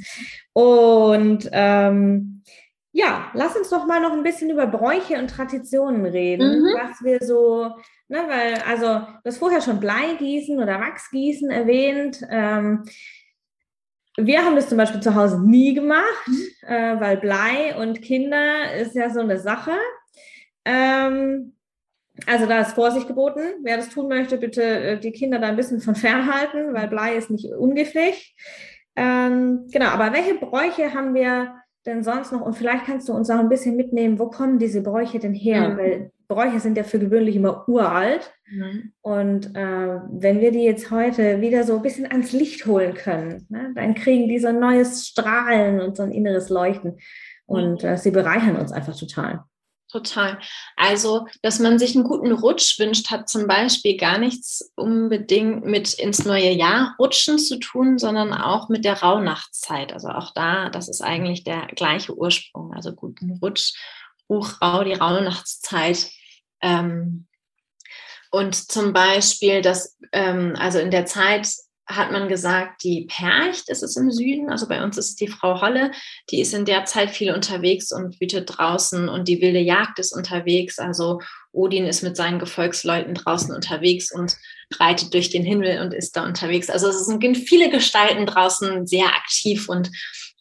[0.52, 2.42] Und ähm,
[2.90, 6.74] ja, lass uns doch mal noch ein bisschen über Bräuche und Traditionen reden, mhm.
[6.76, 7.70] was wir so,
[8.08, 12.22] ne, weil, also, du hast vorher schon Bleigießen oder Wachsgießen erwähnt.
[12.30, 12.84] Ähm,
[14.16, 16.68] wir haben das zum Beispiel zu Hause nie gemacht, mhm.
[16.68, 19.72] äh, weil Blei und Kinder ist ja so eine Sache.
[20.64, 21.54] Ähm,
[22.26, 23.40] also da ist Vorsicht geboten.
[23.62, 27.16] Wer das tun möchte, bitte äh, die Kinder da ein bisschen von fernhalten, weil Blei
[27.16, 28.34] ist nicht ungiftig.
[28.96, 31.54] Ähm, genau, aber welche Bräuche haben wir
[31.86, 32.40] denn sonst noch?
[32.40, 35.70] Und vielleicht kannst du uns auch ein bisschen mitnehmen, wo kommen diese Bräuche denn her?
[35.70, 35.78] Mhm.
[35.78, 38.32] Weil Bräuche sind ja für gewöhnlich immer uralt.
[38.50, 38.92] Mhm.
[39.00, 43.46] Und äh, wenn wir die jetzt heute wieder so ein bisschen ans Licht holen können,
[43.48, 46.98] ne, dann kriegen die so ein neues Strahlen und so ein inneres Leuchten.
[47.46, 49.44] Und äh, sie bereichern uns einfach total.
[49.88, 50.40] Total.
[50.74, 55.94] Also, dass man sich einen guten Rutsch wünscht, hat zum Beispiel gar nichts unbedingt mit
[55.94, 59.92] ins neue Jahr rutschen zu tun, sondern auch mit der Rauhnachtszeit.
[59.92, 62.74] Also auch da, das ist eigentlich der gleiche Ursprung.
[62.74, 63.74] Also guten Rutsch,
[64.28, 66.10] Ruchrau, die Rauhnachtszeit.
[66.60, 67.28] Ähm,
[68.32, 71.48] und zum Beispiel, dass ähm, also in der Zeit
[71.86, 75.60] hat man gesagt, die Percht ist es im Süden, also bei uns ist die Frau
[75.60, 75.92] Holle,
[76.30, 80.12] die ist in der Zeit viel unterwegs und wütet draußen und die wilde Jagd ist
[80.12, 81.20] unterwegs, also
[81.52, 84.36] Odin ist mit seinen Gefolgsleuten draußen unterwegs und
[84.78, 86.68] reitet durch den Himmel und ist da unterwegs.
[86.68, 89.90] Also es sind viele Gestalten draußen sehr aktiv und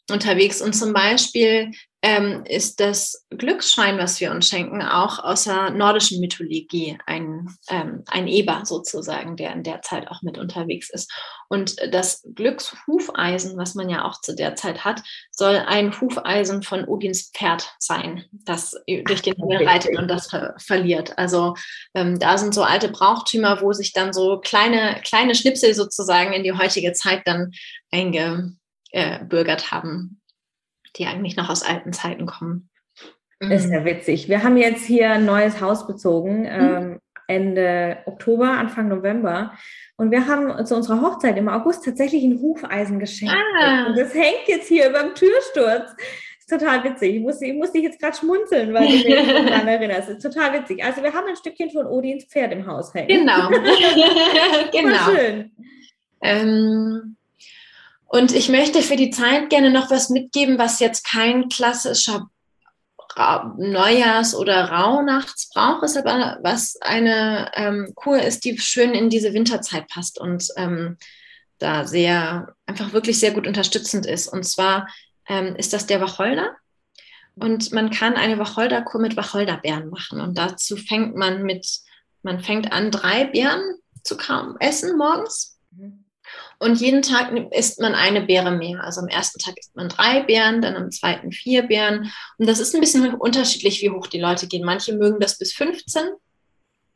[0.10, 0.62] unterwegs.
[0.62, 1.72] Und zum Beispiel
[2.06, 8.04] ähm, ist das Glücksschwein, was wir uns schenken, auch aus der nordischen Mythologie ein, ähm,
[8.06, 11.12] ein Eber sozusagen, der in der Zeit auch mit unterwegs ist.
[11.50, 16.86] Und das Glückshufeisen, was man ja auch zu der Zeit hat, soll ein Hufeisen von
[16.86, 21.18] Odins Pferd sein, das durch den Himmel reitet und das ver verliert.
[21.18, 21.56] Also
[21.96, 26.44] ähm, da sind so alte Brauchtümer, wo sich dann so kleine, kleine Schnipsel sozusagen in
[26.44, 27.52] die heutige Zeit dann
[27.90, 30.22] eingebürgert haben
[30.98, 32.70] die eigentlich noch aus alten Zeiten kommen.
[33.40, 33.86] Ist ja mhm.
[33.86, 34.30] witzig.
[34.30, 36.48] Wir haben jetzt hier ein neues Haus bezogen, mhm.
[36.48, 39.54] ähm, Ende Oktober, Anfang November.
[39.98, 43.36] Und wir haben zu unserer Hochzeit im August tatsächlich ein Hufeisen geschenkt.
[43.60, 43.88] Ah.
[43.88, 45.96] Und das hängt jetzt hier über dem Türsturz.
[46.40, 47.16] Ist total witzig.
[47.16, 50.10] Ich muss, ich muss dich jetzt gerade schmunzeln, weil du mich daran erinnerst.
[50.10, 50.84] Ist total witzig.
[50.84, 53.08] Also wir haben ein Stückchen von Odins Pferd im Haus hängen.
[53.08, 53.50] Genau.
[54.72, 55.12] genau.
[55.12, 55.52] schön.
[56.22, 57.16] Ähm,
[58.08, 62.30] und ich möchte für die Zeit gerne noch was mitgeben, was jetzt kein klassischer
[63.18, 69.88] Neujahrs- oder Rauhnachtsbrauch ist, aber was eine ähm, Kur ist, die schön in diese Winterzeit
[69.88, 70.98] passt und ähm,
[71.58, 74.28] da sehr, einfach wirklich sehr gut unterstützend ist.
[74.28, 74.88] Und zwar
[75.30, 76.56] ähm, ist das der Wacholder.
[77.36, 80.22] Und man kann eine Wacholderkur mit Wacholderbeeren machen.
[80.22, 81.68] Und dazu fängt man mit,
[82.22, 83.62] man fängt an, drei Beeren
[84.04, 84.18] zu
[84.60, 85.55] essen morgens.
[86.60, 88.84] Und jeden Tag isst man eine Beere mehr.
[88.84, 92.12] Also am ersten Tag isst man drei Beeren, dann am zweiten vier Beeren.
[92.38, 94.66] Und das ist ein bisschen unterschiedlich, wie hoch die Leute gehen.
[94.66, 96.04] Manche mögen das bis 15.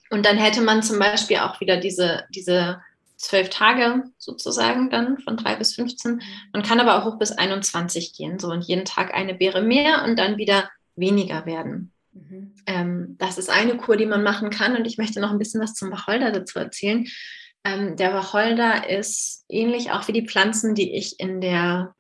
[0.10, 2.82] Und dann hätte man zum Beispiel auch wieder diese, diese
[3.20, 6.22] zwölf Tage sozusagen dann von drei bis 15.
[6.54, 10.04] Man kann aber auch hoch bis 21 gehen, so und jeden Tag eine Beere mehr
[10.06, 11.92] und dann wieder weniger werden.
[12.14, 12.56] Mhm.
[12.66, 15.62] Ähm, das ist eine Kur, die man machen kann und ich möchte noch ein bisschen
[15.62, 17.08] was zum Wacholder dazu erzählen.
[17.64, 21.94] Ähm, der Wacholder ist ähnlich auch wie die Pflanzen, die ich in der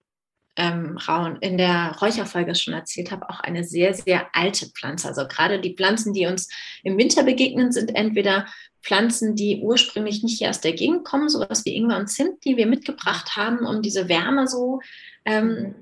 [0.55, 0.97] ähm,
[1.39, 5.07] in der Räucherfolge schon erzählt habe, auch eine sehr, sehr alte Pflanze.
[5.07, 6.49] Also gerade die Pflanzen, die uns
[6.83, 8.45] im Winter begegnen, sind entweder
[8.81, 12.57] Pflanzen, die ursprünglich nicht hier aus der Gegend kommen, sowas wie Ingwer und Zimt, die
[12.57, 14.81] wir mitgebracht haben, um diese Wärme so
[15.25, 15.75] ähm,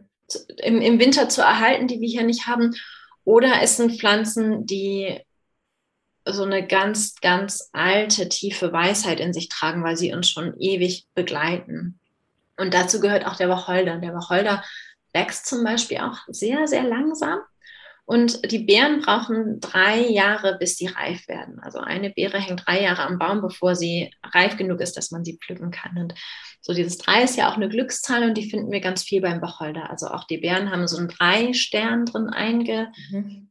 [0.58, 2.76] im, im Winter zu erhalten, die wir hier nicht haben.
[3.24, 5.20] Oder es sind Pflanzen, die
[6.34, 11.08] so eine ganz, ganz alte, tiefe Weisheit in sich tragen, weil sie uns schon ewig
[11.14, 12.00] begleiten.
[12.58, 13.98] Und dazu gehört auch der Wacholder.
[13.98, 14.64] Der Wacholder
[15.14, 17.40] wächst zum Beispiel auch sehr, sehr langsam.
[18.06, 21.60] Und die Beeren brauchen drei Jahre, bis sie reif werden.
[21.60, 25.26] Also eine Beere hängt drei Jahre am Baum, bevor sie reif genug ist, dass man
[25.26, 25.98] sie pflücken kann.
[25.98, 26.14] Und
[26.62, 29.42] so dieses drei ist ja auch eine Glückszahl und die finden wir ganz viel beim
[29.42, 29.90] Wacholder.
[29.90, 33.50] Also auch die Beeren haben so einen Drei-Stern drin eingeritzt mhm.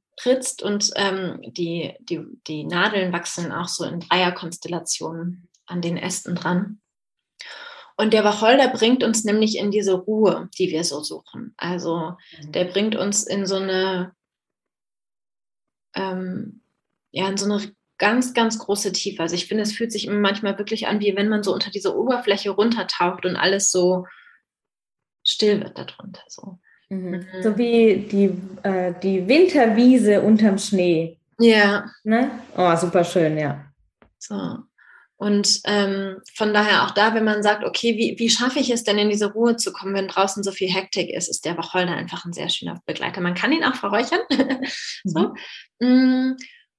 [0.63, 6.81] Und ähm, die, die, die Nadeln wachsen auch so in Dreierkonstellationen an den Ästen dran.
[7.97, 11.55] Und der Wacholder bringt uns nämlich in diese Ruhe, die wir so suchen.
[11.57, 12.53] Also mhm.
[12.53, 14.15] der bringt uns in so eine,
[15.95, 16.63] ähm,
[17.11, 19.23] ja, in so eine ganz, ganz große Tiefe.
[19.23, 21.97] Also ich finde, es fühlt sich manchmal wirklich an, wie wenn man so unter diese
[21.97, 24.07] Oberfläche runtertaucht und alles so
[25.25, 26.23] still wird darunter.
[26.29, 27.25] So, mhm.
[27.43, 31.19] so wie die, äh, die Winterwiese unterm Schnee.
[31.39, 31.91] Ja.
[32.05, 32.31] Ne?
[32.57, 33.65] Oh, super schön, ja.
[34.19, 34.59] So.
[35.19, 38.85] Und ähm, von daher auch da, wenn man sagt, okay, wie, wie schaffe ich es
[38.85, 41.95] denn in diese Ruhe zu kommen, wenn draußen so viel Hektik ist, ist der Wacholder
[41.95, 43.23] einfach ein sehr schöner Begleiter.
[43.23, 44.21] Man kann ihn auch verräuchern.
[45.05, 45.33] so.
[45.81, 46.37] Mhm.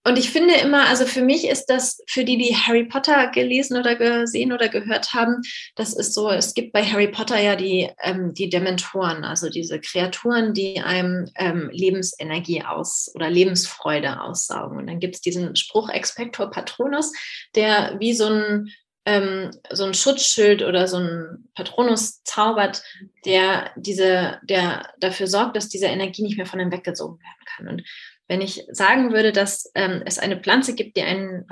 [0.08, 3.78] Und ich finde immer, also für mich ist das, für die, die Harry Potter gelesen
[3.78, 5.42] oder gesehen oder gehört haben,
[5.76, 9.82] das ist so, es gibt bei Harry Potter ja die, ähm, die Dementoren, also diese
[9.82, 14.78] Kreaturen, die einem ähm, Lebensenergie aus oder Lebensfreude aussaugen.
[14.78, 17.12] Und dann gibt es diesen Spruch Expector Patronus,
[17.54, 18.72] der wie so ein
[19.06, 22.84] ähm, so ein Schutzschild oder so ein Patronus zaubert,
[23.26, 27.68] der diese, der dafür sorgt, dass diese Energie nicht mehr von ihm weggezogen werden kann.
[27.70, 27.84] Und
[28.28, 31.46] wenn ich sagen würde, dass ähm, es eine Pflanze gibt, die ein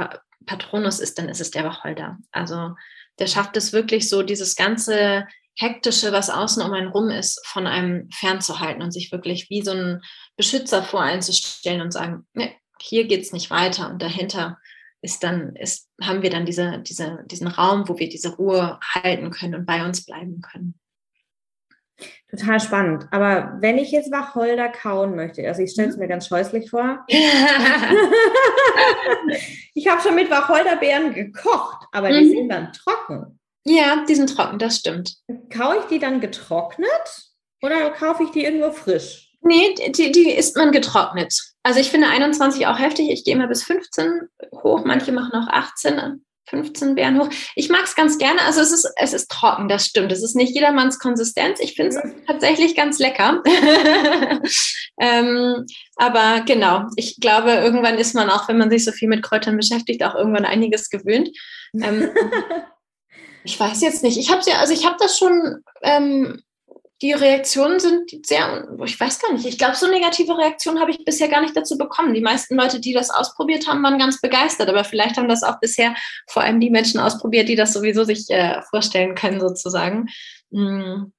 [0.45, 2.17] Patronus ist, dann ist es der Wacholder.
[2.31, 2.75] Also
[3.19, 5.25] der schafft es wirklich so, dieses ganze
[5.57, 9.71] Hektische, was außen um einen rum ist, von einem fernzuhalten und sich wirklich wie so
[9.71, 10.01] ein
[10.35, 14.57] Beschützer voreinzustellen und sagen, nee, hier es nicht weiter und dahinter
[15.01, 19.29] ist dann, ist, haben wir dann diese, diese, diesen Raum, wo wir diese Ruhe halten
[19.29, 20.77] können und bei uns bleiben können.
[22.29, 23.07] Total spannend.
[23.11, 27.05] Aber wenn ich jetzt Wacholder kauen möchte, also ich stelle es mir ganz scheußlich vor.
[29.73, 32.29] ich habe schon mit Wacholderbeeren gekocht, aber die mhm.
[32.29, 33.39] sind dann trocken.
[33.65, 35.15] Ja, die sind trocken, das stimmt.
[35.49, 37.25] Kaue ich die dann getrocknet
[37.61, 39.31] oder kaufe ich die irgendwo frisch?
[39.41, 41.33] Nee, die, die isst man getrocknet.
[41.63, 43.09] Also ich finde 21 auch heftig.
[43.11, 44.27] Ich gehe immer bis 15
[44.63, 44.83] hoch.
[44.85, 46.24] Manche machen auch 18.
[46.47, 47.29] 15 Beeren hoch.
[47.55, 48.41] Ich mag es ganz gerne.
[48.43, 50.11] Also es ist, es ist trocken, das stimmt.
[50.11, 51.59] Es ist nicht jedermanns Konsistenz.
[51.59, 52.25] Ich finde es mhm.
[52.25, 53.41] tatsächlich ganz lecker.
[54.99, 59.23] ähm, aber genau, ich glaube, irgendwann ist man auch, wenn man sich so viel mit
[59.23, 61.29] Kräutern beschäftigt, auch irgendwann einiges gewöhnt.
[61.73, 62.09] Ähm,
[63.43, 64.17] ich weiß jetzt nicht.
[64.17, 66.41] Ich habe ja, also ich habe das schon ähm,
[67.01, 71.03] die Reaktionen sind sehr, ich weiß gar nicht, ich glaube, so negative Reaktionen habe ich
[71.03, 72.13] bisher gar nicht dazu bekommen.
[72.13, 75.59] Die meisten Leute, die das ausprobiert haben, waren ganz begeistert, aber vielleicht haben das auch
[75.59, 75.93] bisher
[76.27, 80.07] vor allem die Menschen ausprobiert, die das sowieso sich äh, vorstellen können, sozusagen.
[80.51, 81.11] Hm,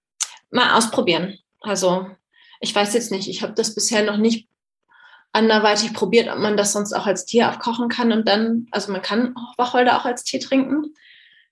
[0.50, 1.38] mal ausprobieren.
[1.60, 2.06] Also,
[2.60, 4.48] ich weiß jetzt nicht, ich habe das bisher noch nicht
[5.32, 9.02] anderweitig probiert, ob man das sonst auch als Tee aufkochen kann und dann, also man
[9.02, 10.94] kann Wacholder auch als Tee trinken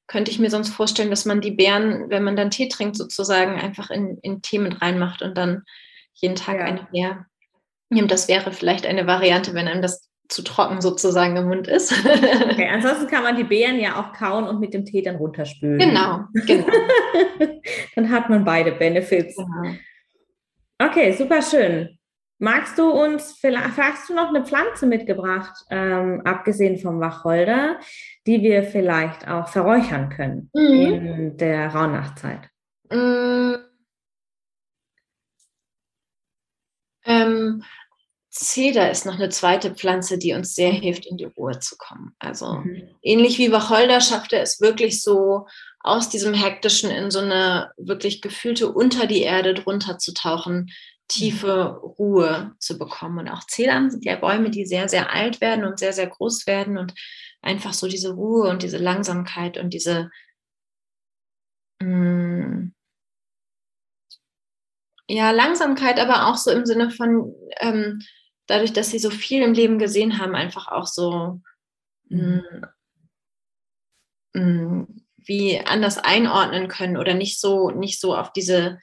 [0.07, 3.59] könnte ich mir sonst vorstellen, dass man die Beeren, wenn man dann Tee trinkt, sozusagen
[3.59, 5.63] einfach in, in Tee mit reinmacht und dann
[6.13, 6.65] jeden Tag ja.
[6.65, 7.27] eine Beer
[7.91, 8.11] nimmt.
[8.11, 11.93] Das wäre vielleicht eine Variante, wenn einem das zu trocken sozusagen im Mund ist.
[12.55, 15.79] Okay, ansonsten kann man die Beeren ja auch kauen und mit dem Tee dann runterspülen.
[15.79, 16.67] Genau, genau.
[17.97, 19.37] dann hat man beide Benefits.
[19.37, 19.75] Genau.
[20.79, 21.99] Okay, super schön.
[22.39, 27.79] Magst du uns, vielleicht hast du noch eine Pflanze mitgebracht, ähm, abgesehen vom Wacholder,
[28.27, 30.81] die wir vielleicht auch verräuchern können mhm.
[30.81, 32.49] in der Rauhnachtzeit?
[32.91, 33.57] Mhm.
[37.07, 37.65] Ähm,
[38.31, 42.17] Zeder ist noch eine zweite Pflanze, die uns sehr hilft, in die Ruhe zu kommen.
[42.19, 42.89] Also mhm.
[43.01, 45.47] ähnlich wie Wacholder schafft er es wirklich so,
[45.85, 50.73] aus diesem Hektischen in so eine wirklich gefühlte unter die Erde drunter zu tauchen,
[51.09, 53.19] tiefe Ruhe zu bekommen.
[53.19, 56.47] Und auch Zedern sind ja Bäume, die sehr, sehr alt werden und sehr, sehr groß
[56.47, 56.95] werden und
[57.45, 60.11] einfach so diese Ruhe und diese Langsamkeit und diese
[61.81, 62.73] mm,
[65.09, 68.01] ja, Langsamkeit, aber auch so im Sinne von, ähm,
[68.47, 71.41] dadurch, dass sie so viel im Leben gesehen haben, einfach auch so
[72.09, 72.43] mh,
[74.33, 78.81] mh, wie anders einordnen können oder nicht so, nicht so auf diese,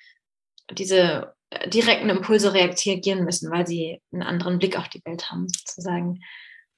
[0.72, 6.22] diese direkten Impulse reagieren müssen, weil sie einen anderen Blick auf die Welt haben, sozusagen.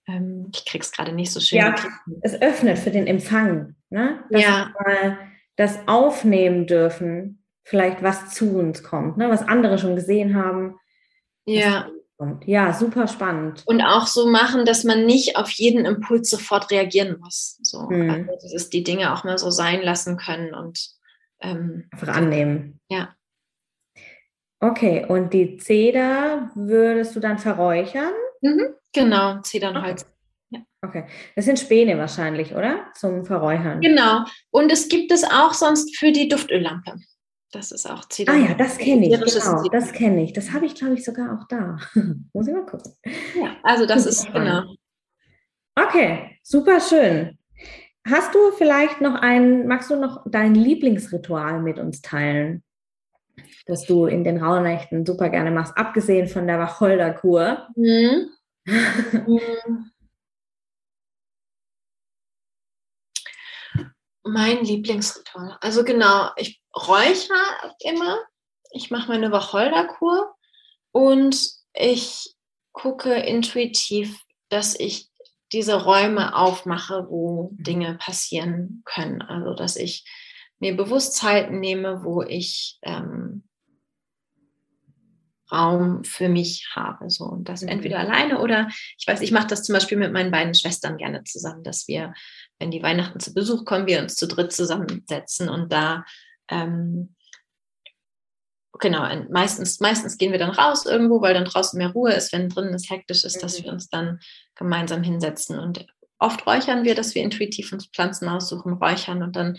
[0.07, 1.59] Ähm, ich krieg's gerade nicht so schön.
[1.59, 1.75] Ja,
[2.21, 4.23] es öffnet für den Empfang, ne?
[4.29, 4.73] Dass ja.
[5.55, 9.29] das aufnehmen dürfen, vielleicht was zu uns kommt, ne?
[9.29, 10.77] was andere schon gesehen haben.
[11.45, 11.89] Ja.
[12.45, 13.63] Ja, super spannend.
[13.65, 17.59] Und auch so machen, dass man nicht auf jeden Impuls sofort reagieren muss.
[17.63, 18.29] So, hm.
[18.29, 20.89] also, dass die Dinge auch mal so sein lassen können und
[21.41, 22.79] ähm, einfach annehmen.
[22.87, 23.13] Ja.
[24.61, 28.13] Okay, und die Zeder würdest du dann verräuchern?
[28.43, 30.01] Mhm, genau, Zedernholz.
[30.01, 30.09] Okay.
[30.49, 30.59] Ja.
[30.81, 32.87] Okay, das sind Späne wahrscheinlich, oder?
[32.93, 33.79] Zum Verräuchern.
[33.81, 34.25] Genau.
[34.51, 36.95] Und es gibt es auch sonst für die Duftöllampe.
[37.51, 38.35] Das ist auch Zedern.
[38.35, 39.11] Ah ja, das kenne ich.
[39.11, 40.33] Genau, das kenne ich.
[40.33, 41.77] Das habe ich, glaube ich, sogar auch da.
[42.33, 42.93] Muss ich mal gucken.
[43.35, 44.75] Ja, also das ist genau.
[45.75, 47.37] Okay, super schön.
[48.05, 52.63] Hast du vielleicht noch ein, magst du noch dein Lieblingsritual mit uns teilen?
[53.65, 57.67] Das du in den Rauhnächten super gerne machst, abgesehen von der Wacholderkur.
[57.75, 58.29] Mhm.
[64.25, 65.57] Mein Lieblingsritual.
[65.59, 68.19] Also genau, ich räuchere immer.
[68.71, 70.33] Ich mache meine Wacholderkur
[70.91, 71.37] und
[71.73, 72.33] ich
[72.71, 74.19] gucke intuitiv,
[74.49, 75.09] dass ich
[75.51, 79.21] diese Räume aufmache, wo Dinge passieren können.
[79.21, 80.05] Also dass ich
[80.63, 83.43] mir Bewusstheiten nehme, wo ich ähm,
[85.51, 87.09] Raum für mich habe.
[87.09, 87.25] So.
[87.25, 87.67] Und das mhm.
[87.67, 91.23] entweder alleine oder ich weiß, ich mache das zum Beispiel mit meinen beiden Schwestern gerne
[91.25, 92.13] zusammen, dass wir,
[92.59, 96.05] wenn die Weihnachten zu Besuch kommen, wir uns zu dritt zusammensetzen und da
[96.49, 97.15] ähm,
[98.79, 102.49] genau, meistens, meistens gehen wir dann raus irgendwo, weil dann draußen mehr Ruhe ist, wenn
[102.49, 103.41] drinnen es hektisch ist, mhm.
[103.41, 104.19] dass wir uns dann
[104.55, 105.59] gemeinsam hinsetzen.
[105.59, 105.85] Und
[106.19, 109.57] oft räuchern wir, dass wir intuitiv uns Pflanzen aussuchen, räuchern und dann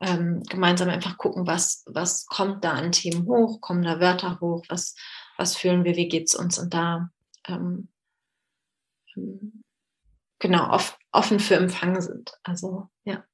[0.00, 4.64] ähm, gemeinsam einfach gucken, was, was kommt da an Themen hoch, kommen da Wörter hoch,
[4.68, 4.94] was,
[5.36, 7.10] was fühlen wir, wie geht es uns und da
[7.48, 7.88] ähm,
[9.16, 9.62] ähm,
[10.38, 12.32] genau off, offen für Empfang sind.
[12.42, 13.24] Also ja.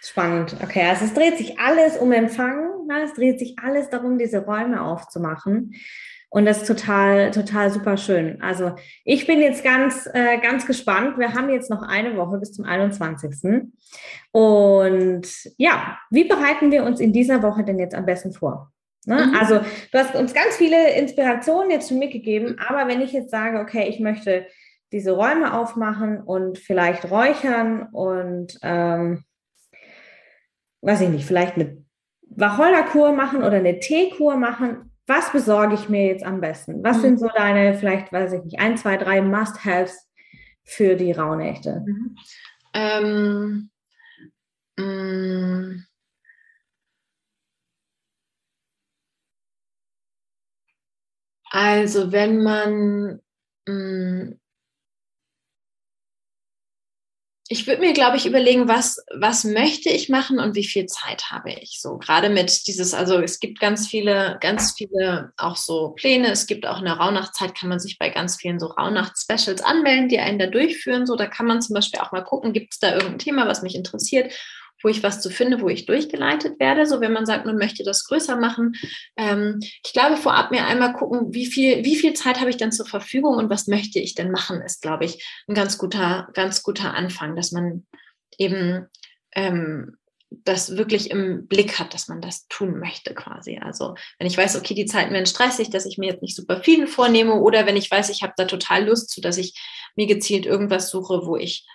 [0.00, 0.56] Spannend.
[0.62, 2.86] Okay, also es dreht sich alles um Empfang.
[2.86, 3.02] Ne?
[3.02, 5.74] Es dreht sich alles darum, diese Räume aufzumachen.
[6.36, 8.42] Und das ist total, total super schön.
[8.42, 8.74] Also
[9.06, 11.16] ich bin jetzt ganz, äh, ganz gespannt.
[11.16, 13.70] Wir haben jetzt noch eine Woche bis zum 21.
[14.32, 18.70] Und ja, wie bereiten wir uns in dieser Woche denn jetzt am besten vor?
[19.06, 19.28] Ne?
[19.28, 19.34] Mhm.
[19.34, 19.60] Also
[19.92, 23.88] du hast uns ganz viele Inspirationen jetzt schon mitgegeben, aber wenn ich jetzt sage, okay,
[23.88, 24.46] ich möchte
[24.92, 29.24] diese Räume aufmachen und vielleicht räuchern und ähm,
[30.82, 31.82] weiß ich nicht, vielleicht eine
[32.28, 36.82] Wacholderkur machen oder eine Teekur machen, was besorge ich mir jetzt am besten?
[36.82, 37.02] Was mhm.
[37.02, 40.08] sind so deine, vielleicht weiß ich nicht, ein, zwei, drei Must-Haves
[40.64, 41.84] für die Rauhnächte?
[41.86, 42.16] Mhm.
[42.74, 43.70] Ähm,
[44.76, 45.86] mh, mm,
[51.50, 53.20] Also wenn man,
[53.66, 54.32] mm,
[57.48, 61.30] ich würde mir, glaube ich, überlegen, was, was möchte ich machen und wie viel Zeit
[61.30, 61.80] habe ich.
[61.80, 66.32] So gerade mit dieses, also es gibt ganz viele, ganz viele auch so Pläne.
[66.32, 70.08] Es gibt auch in der Rauhnachtzeit, kann man sich bei ganz vielen so Rauhnacht-Specials anmelden,
[70.08, 71.06] die einen da durchführen.
[71.06, 73.62] So, da kann man zum Beispiel auch mal gucken, gibt es da irgendein Thema, was
[73.62, 74.32] mich interessiert
[74.82, 76.86] wo ich was zu finde, wo ich durchgeleitet werde.
[76.86, 78.74] So, wenn man sagt, man möchte das größer machen.
[79.16, 82.72] Ähm, ich glaube, vorab mir einmal gucken, wie viel, wie viel Zeit habe ich dann
[82.72, 86.62] zur Verfügung und was möchte ich denn machen, ist, glaube ich, ein ganz guter, ganz
[86.62, 87.86] guter Anfang, dass man
[88.38, 88.86] eben
[89.34, 89.96] ähm,
[90.30, 93.58] das wirklich im Blick hat, dass man das tun möchte quasi.
[93.58, 96.62] Also wenn ich weiß, okay, die Zeiten werden stressig, dass ich mir jetzt nicht super
[96.62, 99.58] viel vornehme oder wenn ich weiß, ich habe da total Lust zu, dass ich
[99.94, 101.66] mir gezielt irgendwas suche, wo ich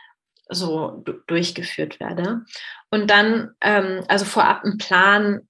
[0.51, 2.41] so durchgeführt werde.
[2.89, 5.47] Und dann, ähm, also vorab einen Plan,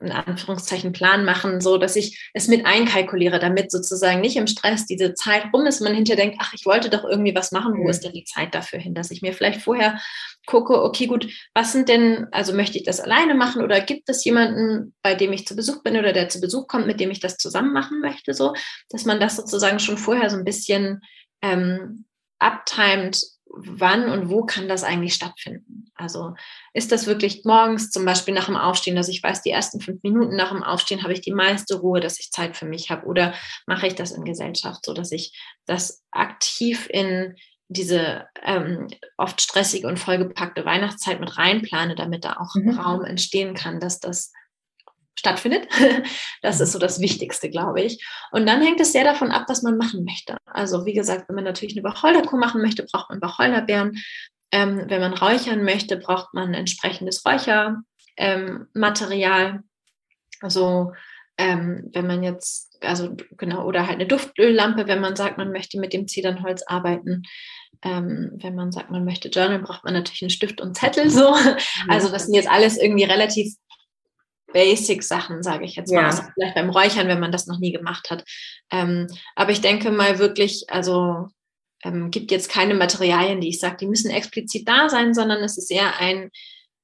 [0.00, 4.86] in Anführungszeichen Plan machen, so dass ich es mit einkalkuliere, damit sozusagen nicht im Stress
[4.86, 7.82] diese Zeit rum ist, man hinterher denkt, ach, ich wollte doch irgendwie was machen, wo
[7.82, 7.90] mhm.
[7.90, 10.00] ist denn die Zeit dafür hin, dass ich mir vielleicht vorher
[10.46, 14.24] gucke, okay, gut, was sind denn, also möchte ich das alleine machen oder gibt es
[14.24, 17.18] jemanden, bei dem ich zu Besuch bin oder der zu Besuch kommt, mit dem ich
[17.18, 18.54] das zusammen machen möchte, so,
[18.90, 21.00] dass man das sozusagen schon vorher so ein bisschen
[21.42, 22.04] ähm,
[22.38, 23.20] abtimet,
[23.50, 25.90] wann und wo kann das eigentlich stattfinden?
[25.94, 26.34] Also
[26.74, 30.02] ist das wirklich morgens zum Beispiel nach dem Aufstehen, dass ich weiß, die ersten fünf
[30.02, 33.06] Minuten nach dem Aufstehen habe ich die meiste Ruhe, dass ich Zeit für mich habe
[33.06, 33.34] oder
[33.66, 35.36] mache ich das in Gesellschaft, so dass ich
[35.66, 37.34] das aktiv in
[37.68, 38.86] diese ähm,
[39.18, 42.78] oft stressige und vollgepackte Weihnachtszeit mit reinplane, damit da auch mhm.
[42.78, 44.32] Raum entstehen kann, dass das
[45.18, 45.68] stattfindet.
[46.40, 48.00] Das ist so das Wichtigste, glaube ich.
[48.30, 50.36] Und dann hängt es sehr davon ab, was man machen möchte.
[50.46, 54.00] Also wie gesagt, wenn man natürlich eine Wacholderkuh machen möchte, braucht man Wacholderbeeren.
[54.52, 59.46] Ähm, wenn man räuchern möchte, braucht man entsprechendes Räuchermaterial.
[59.46, 59.64] Ähm,
[60.40, 60.92] also
[61.36, 65.80] ähm, wenn man jetzt, also genau, oder halt eine Duftöllampe, wenn man sagt, man möchte
[65.80, 67.24] mit dem Zedernholz arbeiten.
[67.82, 71.32] Ähm, wenn man sagt, man möchte Journal, braucht man natürlich einen Stift und Zettel so.
[71.88, 73.54] Also das sind jetzt alles irgendwie relativ
[74.52, 76.00] Basic-Sachen, sage ich jetzt mal.
[76.00, 76.06] Ja.
[76.06, 78.24] Also vielleicht beim Räuchern, wenn man das noch nie gemacht hat.
[78.70, 81.28] Ähm, aber ich denke mal wirklich, also
[81.84, 85.58] ähm, gibt jetzt keine Materialien, die ich sage, die müssen explizit da sein, sondern es
[85.58, 86.30] ist eher ein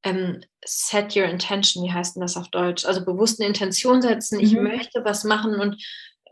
[0.05, 2.85] ähm, Set Your Intention, wie heißt denn das auf Deutsch?
[2.85, 4.65] Also bewusst eine Intention setzen, ich mhm.
[4.65, 5.83] möchte was machen und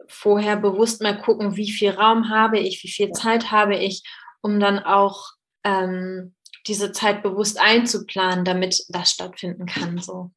[0.08, 4.02] vorher bewusst mal gucken, wie viel Raum habe ich, wie viel Zeit habe ich,
[4.42, 5.30] um dann auch
[5.64, 6.34] ähm,
[6.66, 9.98] diese Zeit bewusst einzuplanen, damit das stattfinden kann.
[9.98, 10.30] So.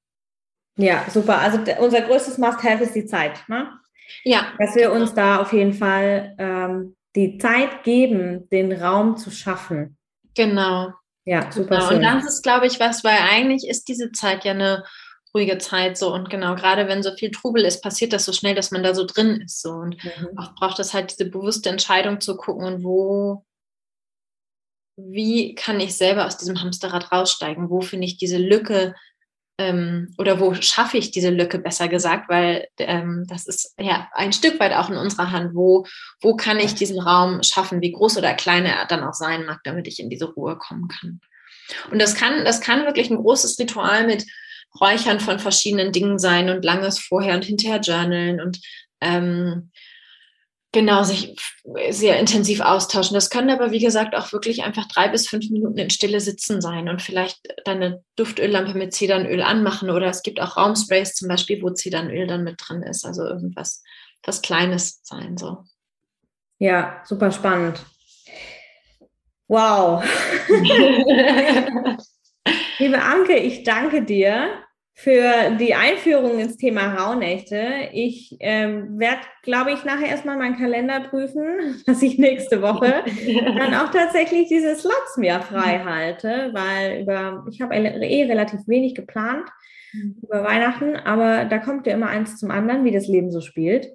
[0.77, 1.39] Ja, super.
[1.39, 3.47] Also unser größtes Must-Have ist die Zeit.
[3.47, 3.69] Ne?
[4.23, 4.47] Ja.
[4.59, 9.97] Dass wir uns da auf jeden Fall ähm, die Zeit geben, den Raum zu schaffen.
[10.35, 10.91] Genau.
[11.23, 11.77] Ja, super.
[11.77, 11.87] Genau.
[11.87, 11.97] Schön.
[11.97, 14.83] Und das ist, glaube ich, was, weil eigentlich ist diese Zeit ja eine
[15.35, 18.55] ruhige Zeit so und genau, gerade wenn so viel Trubel ist, passiert das so schnell,
[18.55, 20.37] dass man da so drin ist so und mhm.
[20.37, 23.43] auch braucht es halt diese bewusste Entscheidung zu gucken, wo,
[24.95, 28.95] wie kann ich selber aus diesem Hamsterrad raussteigen, wo finde ich diese Lücke
[29.57, 34.33] ähm, oder wo schaffe ich diese Lücke, besser gesagt, weil ähm, das ist ja ein
[34.33, 35.55] Stück weit auch in unserer Hand.
[35.55, 35.85] Wo,
[36.21, 39.59] wo kann ich diesen Raum schaffen, wie groß oder klein er dann auch sein mag,
[39.63, 41.21] damit ich in diese Ruhe kommen kann.
[41.89, 44.25] Und das kann, das kann wirklich ein großes Ritual mit
[44.79, 48.59] Räuchern von verschiedenen Dingen sein und langes vorher und hinterher journalen und
[48.99, 49.71] ähm,
[50.75, 51.35] genau sich
[51.89, 53.15] sehr intensiv austauschen.
[53.15, 56.61] Das können aber, wie gesagt, auch wirklich einfach drei bis fünf Minuten in Stille sitzen
[56.61, 61.29] sein und vielleicht dann eine Duftöllampe mit Zedernöl anmachen oder es gibt auch Raumsprays zum
[61.29, 63.05] Beispiel, wo Zedernöl dann mit drin ist.
[63.05, 63.81] Also irgendwas,
[64.23, 65.63] was Kleines sein so.
[66.59, 67.79] Ja, super spannend.
[69.47, 70.03] Wow.
[72.77, 74.64] Liebe Anke, ich danke dir
[74.97, 77.89] für die Einführung ins Thema Rauhnächte.
[77.91, 83.03] Ich ähm, werde, glaube ich, nachher erstmal meinen Kalender prüfen, dass ich nächste Woche
[83.57, 88.95] dann auch tatsächlich diese Slots mir frei halte, weil über, ich habe eh relativ wenig
[88.95, 89.49] geplant
[89.93, 90.15] mhm.
[90.23, 93.89] über Weihnachten, aber da kommt ja immer eins zum anderen, wie das Leben so spielt.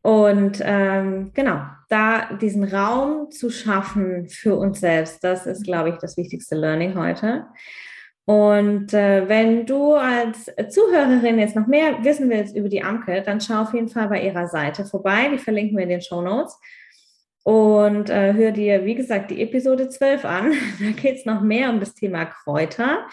[0.00, 1.60] Und ähm, genau,
[1.90, 6.98] da diesen Raum zu schaffen für uns selbst, das ist, glaube ich, das wichtigste Learning
[6.98, 7.44] heute.
[8.24, 13.40] Und äh, wenn du als Zuhörerin jetzt noch mehr wissen willst über die Amke, dann
[13.40, 15.28] schau auf jeden Fall bei ihrer Seite vorbei.
[15.32, 16.56] Die verlinken wir in den Show Notes.
[17.44, 20.52] Und äh, hör dir, wie gesagt, die Episode 12 an.
[20.78, 23.06] Da geht es noch mehr um das Thema Kräuter.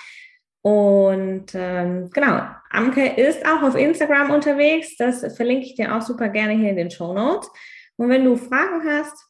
[0.62, 4.96] Und ähm, genau, Amke ist auch auf Instagram unterwegs.
[4.98, 7.50] Das verlinke ich dir auch super gerne hier in den Show Notes.
[7.96, 9.26] Und wenn du Fragen hast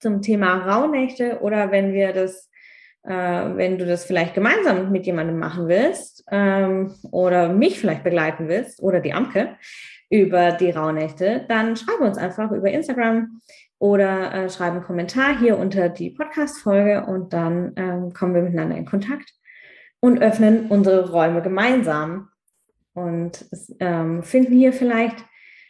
[0.00, 2.50] zum Thema Rauhnächte oder wenn wir das
[3.04, 8.80] wenn du das vielleicht gemeinsam mit jemandem machen willst ähm, oder mich vielleicht begleiten willst
[8.80, 9.56] oder die Amke
[10.08, 13.40] über die Rauhnächte, dann schreib uns einfach über Instagram
[13.78, 18.76] oder äh, schreib einen Kommentar hier unter die Podcast-Folge und dann ähm, kommen wir miteinander
[18.76, 19.32] in Kontakt
[19.98, 22.28] und öffnen unsere Räume gemeinsam
[22.94, 23.46] und
[23.80, 25.16] ähm, finden hier vielleicht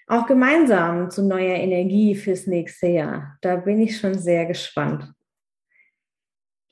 [0.08, 3.38] auch gemeinsam zu neuer Energie fürs nächste Jahr.
[3.40, 5.10] Da bin ich schon sehr gespannt.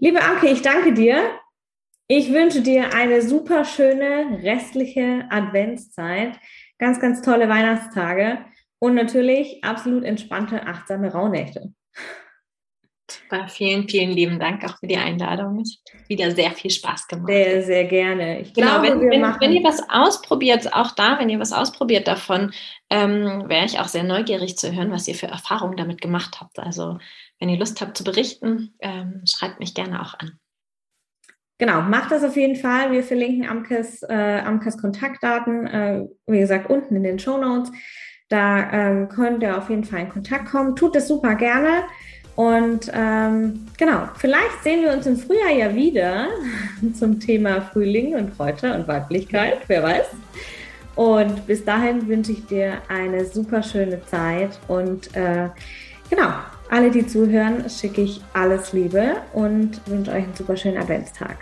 [0.02, 1.38] Liebe Anke, ich danke dir.
[2.08, 6.40] Ich wünsche dir eine super schöne restliche Adventszeit,
[6.78, 8.38] ganz, ganz tolle Weihnachtstage
[8.78, 11.74] und natürlich absolut entspannte, achtsame Rauhnächte.
[13.10, 15.60] Super, vielen, vielen lieben Dank auch für die Einladung.
[15.60, 17.28] Es hat wieder sehr viel Spaß gemacht.
[17.28, 18.40] Sehr, sehr gerne.
[18.40, 22.08] Ich genau, glaube, wenn, wenn, wenn, ihr was ausprobiert, auch da, wenn ihr was ausprobiert
[22.08, 22.52] davon,
[22.88, 26.58] ähm, wäre ich auch sehr neugierig zu hören, was ihr für Erfahrungen damit gemacht habt.
[26.58, 26.98] Also
[27.40, 30.38] wenn ihr Lust habt zu berichten, ähm, schreibt mich gerne auch an.
[31.58, 32.92] Genau, macht das auf jeden Fall.
[32.92, 37.72] Wir verlinken Amkes, äh, Amkes Kontaktdaten, äh, wie gesagt, unten in den Show Notes.
[38.28, 40.76] Da ähm, könnt ihr auf jeden Fall in Kontakt kommen.
[40.76, 41.82] Tut es super gerne.
[42.36, 46.28] Und ähm, genau, vielleicht sehen wir uns im Frühjahr ja wieder
[46.94, 50.06] zum Thema Frühling und Kräuter und Weiblichkeit, wer weiß.
[50.94, 55.50] Und bis dahin wünsche ich dir eine super schöne Zeit und äh,
[56.08, 56.30] genau,
[56.72, 61.38] alle, die zuhören, schicke ich alles Liebe und wünsche euch einen super schönen Adventstag.